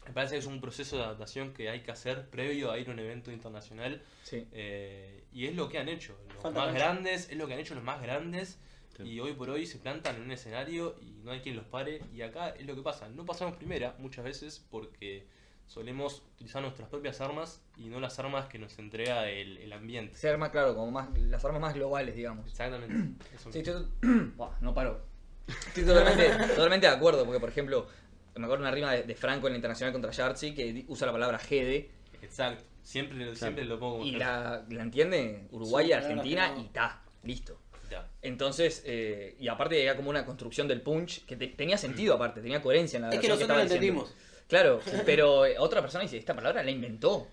[0.07, 2.89] Me parece que es un proceso de adaptación que hay que hacer previo a ir
[2.89, 4.47] a un evento internacional Sí.
[4.51, 6.15] eh, y es lo que han hecho.
[6.33, 6.85] Los Falta más cancha.
[6.85, 8.59] grandes, es lo que han hecho los más grandes.
[8.95, 9.03] Sí.
[9.03, 12.01] Y hoy por hoy se plantan en un escenario y no hay quien los pare.
[12.13, 13.09] Y acá es lo que pasa.
[13.09, 15.27] No pasamos primera muchas veces porque
[15.67, 20.15] solemos utilizar nuestras propias armas y no las armas que nos entrega el, el ambiente.
[20.15, 22.47] Ser más claro, como más, las armas más globales, digamos.
[22.49, 23.25] Exactamente.
[23.35, 23.63] Eso Sí.
[24.37, 25.01] Buah, no paró.
[25.47, 27.87] Estoy totalmente, totalmente de acuerdo, porque por ejemplo,
[28.35, 31.13] me acuerdo una rima de, de Franco en la Internacional contra Yartzi que usa la
[31.13, 31.89] palabra Gede
[32.21, 32.63] Exacto.
[32.83, 37.01] Siempre, siempre lo pongo y la, la entiende Uruguay, Sí, Argentina que no- y ta,
[37.23, 37.59] listo.
[37.89, 38.07] Ya.
[38.21, 42.41] Entonces, eh, y aparte era como una construcción del punch que te- tenía sentido aparte,
[42.41, 43.73] tenía coherencia en la Es que nosotros lo diciendo.
[44.03, 44.15] entendimos.
[44.47, 47.27] Claro, pero eh, otra persona dice, esta palabra la inventó.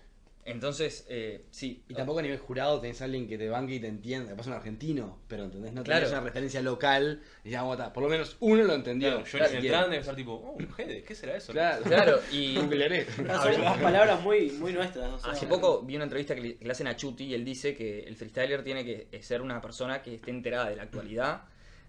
[0.45, 1.83] Entonces, eh, sí.
[1.87, 4.31] Y tampoco a nivel jurado tenés a alguien que te banque y te entienda.
[4.31, 5.73] Que pasa un argentino, pero ¿entendés?
[5.73, 6.01] No Claro.
[6.01, 7.21] tenés una referencia local.
[7.43, 7.63] Y ya,
[7.93, 9.09] por lo menos uno lo entendió.
[9.09, 11.53] Claro, yo Claro, entrando debe estar tipo, oh, Gede, ¿qué será eso?
[11.53, 13.07] Claro, Claro, y Googlearé.
[13.29, 15.09] Ah, Son unas palabras muy, muy nuestras.
[15.13, 17.33] o sea, hace poco vi una entrevista que le, que le hacen a Chuti y
[17.33, 20.83] él dice que el freestyler tiene que ser una persona que esté enterada de la
[20.83, 21.43] actualidad,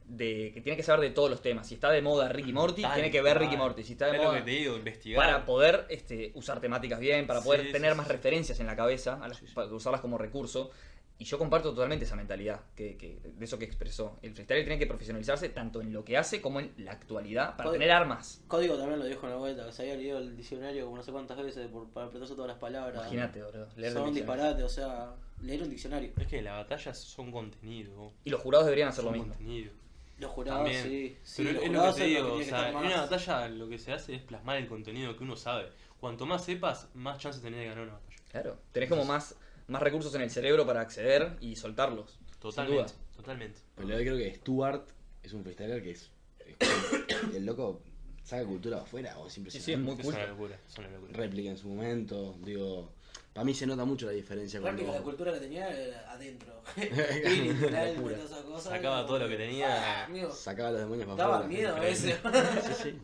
[0.07, 1.67] de que tiene que saber de todos los temas.
[1.67, 3.39] Si está de moda Ricky Morty, Tal tiene que ver.
[3.39, 3.83] Ricky Morty.
[3.83, 4.39] Si está de Es lo moda...
[4.39, 5.25] que te digo, investigar.
[5.25, 8.13] para poder este, usar temáticas bien, para poder Sí, tener sí, más sí.
[8.13, 10.71] referencias en la cabeza, a las- para usarlas como recurso.
[11.17, 14.19] Y yo comparto totalmente esa mentalidad, que, que- de eso que expresó.
[14.21, 17.71] El freestyler tiene que profesionalizarse tanto en lo que hace como en la actualidad para
[17.71, 18.43] tener armas.
[18.49, 21.03] Código también lo dijo en la vuelta, que se había leído el diccionario como no
[21.05, 22.97] sé cuántas veces por, para aprenderse todas las palabras.
[23.01, 23.69] Imagínate, bro.
[23.77, 26.11] leer Son un disparate, o sea, leer un diccionario.
[26.19, 28.13] Es que las batallas son contenido.
[28.25, 29.35] Y los jurados deberían hacer lo Son mismo.
[29.35, 29.73] contenido.
[30.19, 30.83] Los jurados, También.
[30.85, 31.17] sí.
[31.23, 33.79] sí Pero es lo que te digo, que o sea, en una batalla lo que
[33.79, 35.69] se hace es plasmar el contenido que uno sabe.
[35.99, 38.17] Cuanto más sepas, más chances tenés de ganar una batalla.
[38.31, 38.59] Claro.
[38.73, 39.37] Tenés como más,
[39.69, 42.19] más recursos en el cerebro para acceder y soltarlos.
[42.39, 43.07] Totalmente, Sin duda.
[43.17, 43.61] totalmente.
[43.75, 44.89] Pero yo creo que Stuart
[45.23, 46.11] es un freestyler que es.
[46.47, 46.57] es-
[47.35, 47.83] el loco
[48.23, 51.13] saca cultura afuera o siempre Sí, sí, es muy Es una locura, es una locura.
[51.13, 52.37] réplica en su momento.
[52.41, 52.93] Digo,
[53.35, 55.03] para mí se nota mucho la diferencia la cuando.
[55.03, 56.63] cultura que tenía era adentro.
[58.61, 60.03] Sacaba como todo lo que tenía.
[60.03, 62.17] Ah, amigo, Sacaba los demonios para daba miedo a veces.
[62.63, 62.99] Sí, sí.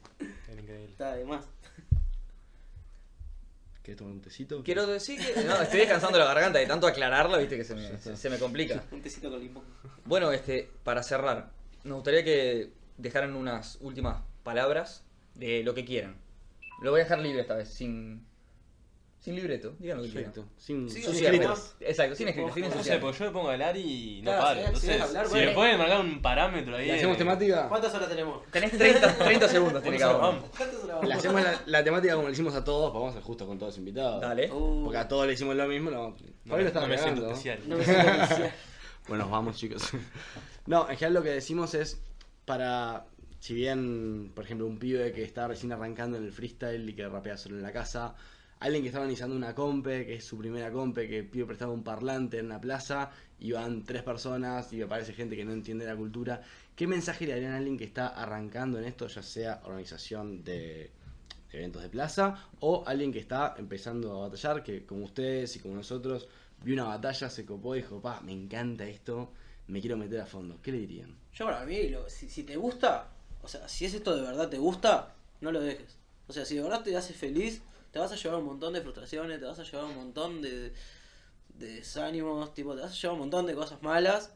[0.48, 0.84] Era increíble.
[0.84, 1.44] Está de más.
[3.82, 4.62] ¿Querés tomar un tecito?
[4.62, 5.42] Quiero decir que.
[5.42, 8.38] No, estoy descansando la garganta de tanto aclararla, viste que se me, se, se me
[8.38, 8.84] complica.
[8.92, 9.64] Un tecito con limón.
[10.04, 11.50] Bueno, este, para cerrar,
[11.82, 15.02] nos gustaría que dejaran unas últimas palabras
[15.34, 16.16] de lo que quieran.
[16.82, 18.26] Lo voy a dejar libre esta vez, sin.
[19.20, 20.32] Sin libreto, digan lo que quieran.
[20.56, 21.48] Sin, Sí, sin o Sí, sea, escrito.
[21.50, 23.00] más- Exacto, sin escrito, sin No sé, ensuciar.
[23.00, 24.60] porque yo me pongo a hablar y no Claro, paro.
[24.60, 25.46] si- si Entonces, hablar, si bueno.
[25.48, 26.86] me pueden marcar un parámetro ahí.
[26.86, 27.68] ¿Le hacemos eh, temática?
[27.68, 28.46] ¿Cuántas horas tenemos?
[28.50, 30.40] Tenés 30, 30 segundos, tiene ¿cuántos cada uno.
[30.40, 30.56] vamos?
[30.56, 31.16] ¿Cuántas horas Le vamos?
[31.16, 33.72] hacemos la, la temática como le hicimos a todos, vamos a hacer justo con todos
[33.74, 34.20] los invitados.
[34.22, 34.50] Dale.
[34.50, 35.90] Uh, Porque a todos le hicimos lo mismo.
[35.90, 36.08] Lo...
[36.10, 36.16] No,
[36.46, 37.30] Fabi lo está no me siento cagando.
[37.32, 37.58] especial.
[37.68, 38.52] no me siento especial.
[39.08, 39.82] Bueno, vamos chicos.
[40.66, 42.00] No, en general lo que decimos es
[42.46, 43.04] para,
[43.38, 47.06] si bien, por ejemplo, un pibe que está recién arrancando en el freestyle y que
[47.08, 48.14] rapea solo en la casa,
[48.60, 51.82] alguien que está organizando una compe, que es su primera compe, que pide prestado un
[51.82, 55.86] parlante en la plaza y van tres personas y me parece gente que no entiende
[55.86, 56.42] la cultura,
[56.76, 60.90] ¿qué mensaje le darían a alguien que está arrancando en esto, ya sea organización de
[61.52, 65.74] eventos de plaza o alguien que está empezando a batallar, que como ustedes y como
[65.74, 66.28] nosotros
[66.62, 69.32] vio una batalla, se copó y dijo, pa, me encanta esto,
[69.68, 70.58] me quiero meter a fondo.
[70.62, 71.16] ¿Qué le dirían?
[71.34, 73.08] Yo para mí, lo- si te gusta,
[73.42, 75.96] o sea, si es esto de verdad te gusta, no lo dejes.
[76.28, 77.62] O sea, si de verdad te hace feliz,
[77.92, 80.72] te vas a llevar un montón de frustraciones, te vas a llevar un montón de,
[81.54, 84.32] de desánimos, tipo, te vas a llevar un montón de cosas malas,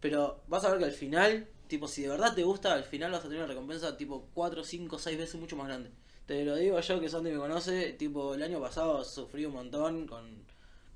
[0.00, 3.12] pero vas a ver que al final, tipo, si de verdad te gusta, al final
[3.12, 5.90] vas a tener una recompensa tipo 4, 5, 6 veces mucho más grande.
[6.26, 10.06] Te lo digo yo que Sandy me conoce, tipo, el año pasado sufrí un montón
[10.06, 10.44] con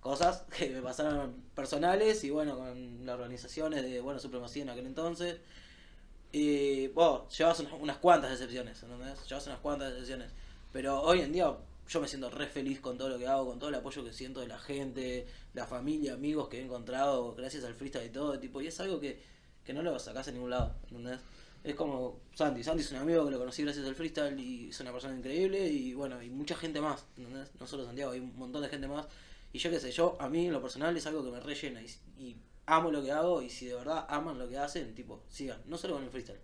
[0.00, 4.86] cosas que me pasaron personales y bueno, con las organizaciones de, bueno, Supremacía en aquel
[4.86, 5.38] entonces.
[6.32, 9.26] Y vos llevas unas, unas cuantas decepciones, ¿entendés?
[9.28, 10.30] Llevas unas cuantas decepciones.
[10.72, 11.56] Pero hoy en día
[11.88, 14.12] yo me siento re feliz con todo lo que hago, con todo el apoyo que
[14.12, 18.38] siento de la gente, la familia, amigos que he encontrado gracias al freestyle y todo,
[18.38, 19.22] tipo, y es algo que,
[19.64, 21.20] que no lo sacás en ningún lado, ¿entendés?
[21.64, 24.80] Es como Santi, Santi es un amigo que lo conocí gracias al freestyle y es
[24.80, 27.50] una persona increíble y bueno, y mucha gente más, ¿entendés?
[27.58, 29.06] No solo Santiago, hay un montón de gente más.
[29.52, 31.80] Y yo qué sé, yo a mí en lo personal es algo que me rellena
[31.82, 31.86] y,
[32.18, 32.36] y
[32.66, 35.78] amo lo que hago y si de verdad aman lo que hacen, tipo, sigan, no
[35.78, 36.40] solo con el freestyle,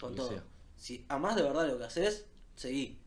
[0.00, 0.42] con todo.
[0.76, 2.24] Si amás de verdad lo que haces,
[2.56, 2.98] seguí.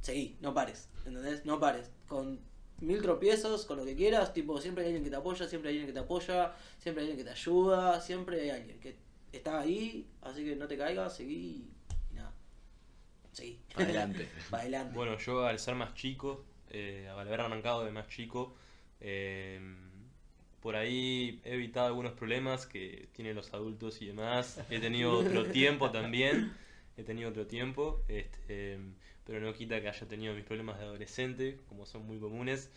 [0.00, 1.44] Seguí, no pares, ¿entendés?
[1.44, 1.90] No pares.
[2.08, 2.40] Con
[2.80, 5.76] mil tropiezos, con lo que quieras, tipo, siempre hay alguien que te apoya, siempre hay
[5.76, 8.96] alguien que te apoya, siempre hay alguien que te ayuda, siempre hay alguien que
[9.32, 11.70] está ahí, así que no te caigas, seguí
[12.10, 12.32] y nada.
[13.32, 13.60] Seguí.
[13.74, 14.28] Adelante.
[14.52, 14.94] Adelante.
[14.94, 18.54] Bueno, yo al ser más chico, eh, al haber arrancado de más chico,
[19.00, 19.60] eh,
[20.60, 24.60] por ahí he evitado algunos problemas que tienen los adultos y demás.
[24.70, 26.54] He tenido otro tiempo también.
[26.96, 28.02] He tenido otro tiempo.
[28.08, 28.78] Este,
[29.24, 32.70] pero no quita que haya tenido mis problemas de adolescente, como son muy comunes.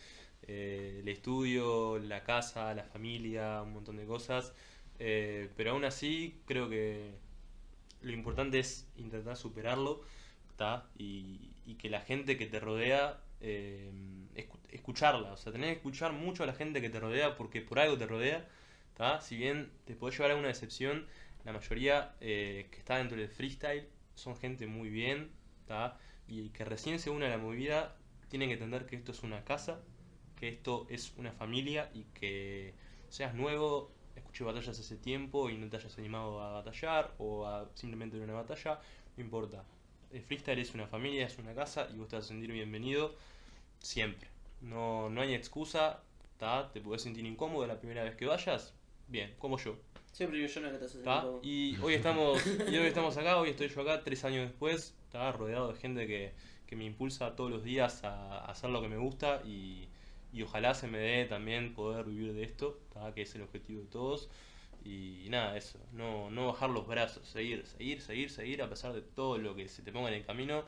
[0.48, 4.54] Eh, el estudio, la casa, la familia, un montón de cosas.
[5.00, 7.12] Eh, pero aún así, creo que
[8.02, 10.02] lo importante es intentar superarlo
[10.58, 10.90] ¿tá?
[10.98, 13.92] Y, que la gente que te rodea, eh,
[14.36, 15.34] escu- escucharla.
[15.34, 17.98] O sea, tenés que escuchar mucho a la gente que te rodea porque por algo
[17.98, 18.48] te rodea.
[18.96, 19.22] ¿tá?
[19.22, 21.08] Si bien te puede llevar a una decepción,
[21.46, 25.32] la mayoría eh, que está dentro del freestyle son gente muy bien.
[25.68, 25.98] ¿Tá?
[26.28, 27.96] Y que recién se une a la movida,
[28.30, 29.80] tienen que entender que esto es una casa,
[30.36, 32.74] que esto es una familia y que
[33.10, 37.70] seas nuevo, escuché batallas hace tiempo y no te hayas animado a batallar o a
[37.76, 38.80] simplemente ir a una batalla,
[39.16, 39.64] no importa.
[40.12, 43.16] El freestyle es una familia, es una casa y vos te vas a sentir bienvenido
[43.80, 44.28] siempre.
[44.62, 46.02] No, no hay excusa,
[46.38, 46.72] ¿tá?
[46.72, 48.74] te podés sentir incómodo la primera vez que vayas,
[49.08, 49.78] bien, como yo.
[50.12, 51.48] Siempre yo no que te.
[51.48, 55.32] Y hoy estamos, y hoy estamos acá, hoy estoy yo acá, tres años después, ¿tá?
[55.32, 56.34] rodeado de gente que,
[56.68, 59.88] que me impulsa todos los días a, a hacer lo que me gusta y,
[60.34, 63.14] y ojalá se me dé también poder vivir de esto, ¿tá?
[63.14, 64.30] que es el objetivo de todos.
[64.84, 69.02] Y nada, eso, no, no bajar los brazos, seguir, seguir, seguir, seguir a pesar de
[69.02, 70.64] todo lo que se te ponga en el camino.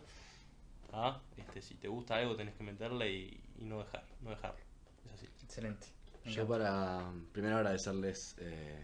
[0.92, 1.22] ¿tá?
[1.38, 4.60] Este, si te gusta algo tenés que meterle y, y no dejar, no dejarlo.
[5.06, 5.28] Es así.
[5.44, 5.88] Excelente.
[6.26, 8.84] Yo para primero agradecerles eh,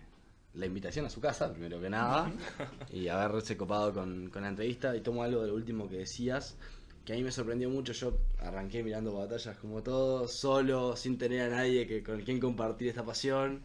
[0.56, 2.32] la invitación a su casa, primero que nada,
[2.92, 4.96] y haberse copado con, con la entrevista.
[4.96, 6.58] Y tomo algo de lo último que decías,
[7.04, 7.94] que a mí me sorprendió mucho.
[7.94, 12.88] Yo arranqué mirando batallas como todo, solo, sin tener a nadie que, con quien compartir
[12.90, 13.62] esta pasión.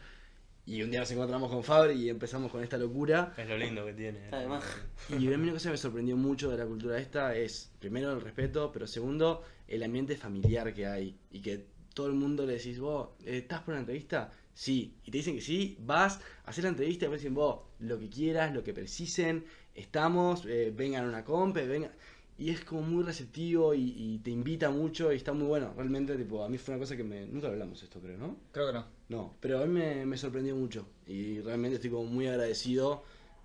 [0.66, 3.32] Y un día nos encontramos con Fabri y empezamos con esta locura.
[3.36, 4.28] Es lo lindo que tiene.
[4.30, 4.62] Además.
[5.08, 8.12] Y a mí una cosa que me sorprendió mucho de la cultura esta es, primero,
[8.12, 11.16] el respeto, pero segundo, el ambiente familiar que hay.
[11.32, 14.30] Y que todo el mundo le decís, vos, eh, ¿estás por una entrevista?
[14.60, 14.94] Sí.
[15.06, 18.10] Y te dicen que sí, vas, haces la entrevista y después dicen, vos, lo que
[18.10, 21.92] quieras, lo que precisen, estamos, eh, vengan a una vengan.
[22.36, 25.72] Y es como muy receptivo y, y te invita mucho y está muy bueno.
[25.74, 27.24] Realmente, tipo, a mí fue una cosa que me...
[27.24, 28.36] Nunca lo hablamos esto, creo, ¿no?
[28.52, 28.86] Creo que no.
[29.08, 33.02] No, pero a mí me, me sorprendió mucho y realmente estoy como muy agradecido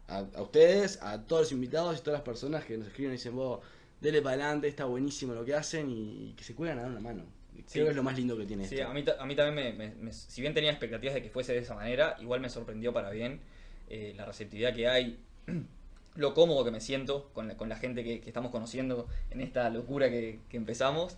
[0.09, 3.15] a, a ustedes, a todos los invitados y todas las personas que nos escriben y
[3.15, 3.61] dicen, vos,
[4.01, 6.99] dele para adelante, está buenísimo lo que hacen y, que se cuelgan a dar una
[6.99, 7.23] mano.
[7.55, 7.79] Creo Sí.
[7.83, 8.89] que es lo más lindo que tiene Sí, esto.
[8.89, 11.53] a mí, a mí también me, me- me- Si bien tenía expectativas de que fuese
[11.53, 13.39] de esa manera, igual me sorprendió para bien
[13.89, 15.19] eh, la receptividad que hay,
[16.15, 19.41] lo cómodo que me siento con la, con la gente que, que estamos conociendo en
[19.41, 21.17] esta locura que, que empezamos.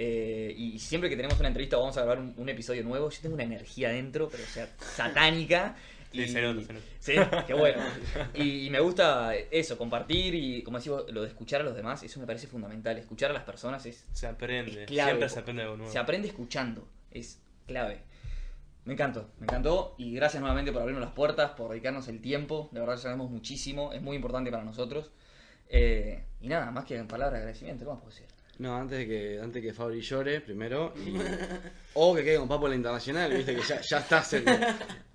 [0.00, 3.10] Eh, y siempre que tenemos una entrevista o vamos a grabar un, un episodio nuevo,
[3.10, 5.76] yo tengo una energía dentro, pero o sea, satánica.
[6.12, 6.74] Sí, nota.
[6.98, 7.14] Sí,
[7.46, 7.82] qué bueno.
[8.34, 11.74] Y, y me gusta eso, compartir y, como decís vos, lo de escuchar a los
[11.74, 12.96] demás, eso me parece fundamental.
[12.98, 15.10] Escuchar a las personas es Se aprende, es clave.
[15.10, 15.92] siempre se aprende algo nuevo.
[15.92, 18.02] Se aprende escuchando, es clave.
[18.84, 22.70] Me encantó, me encantó y gracias nuevamente por abrirnos las puertas, por dedicarnos el tiempo,
[22.72, 25.10] de verdad que sabemos muchísimo, es muy importante para nosotros.
[25.68, 28.27] Eh, y nada, más que en palabras de agradecimiento, ¿qué más puedo decir?
[28.58, 30.92] No, antes de que, antes que Fabri llore, primero.
[30.96, 31.14] y-
[31.94, 34.44] o que quede con Papo en la internacional, viste que ya, ya estás en,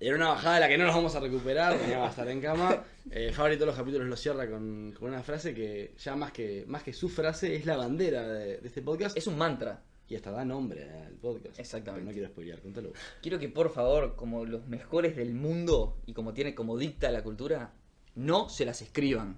[0.00, 2.26] en una bajada de la que no nos vamos a recuperar, que va a estar
[2.28, 2.82] en cama.
[3.10, 6.64] Eh, Fabri todos los capítulos lo cierra con, con una frase que ya más que,
[6.66, 9.16] más que su frase es la bandera de, de este podcast.
[9.16, 9.82] Es un mantra.
[10.08, 11.58] Y hasta da nombre al podcast.
[11.58, 12.00] Exactamente.
[12.00, 12.92] Pero no quiero spoilear, contalo.
[13.22, 17.22] Quiero que por favor, como los mejores del mundo y como tiene, como dicta la
[17.22, 17.72] cultura,
[18.14, 19.36] no se las escriban.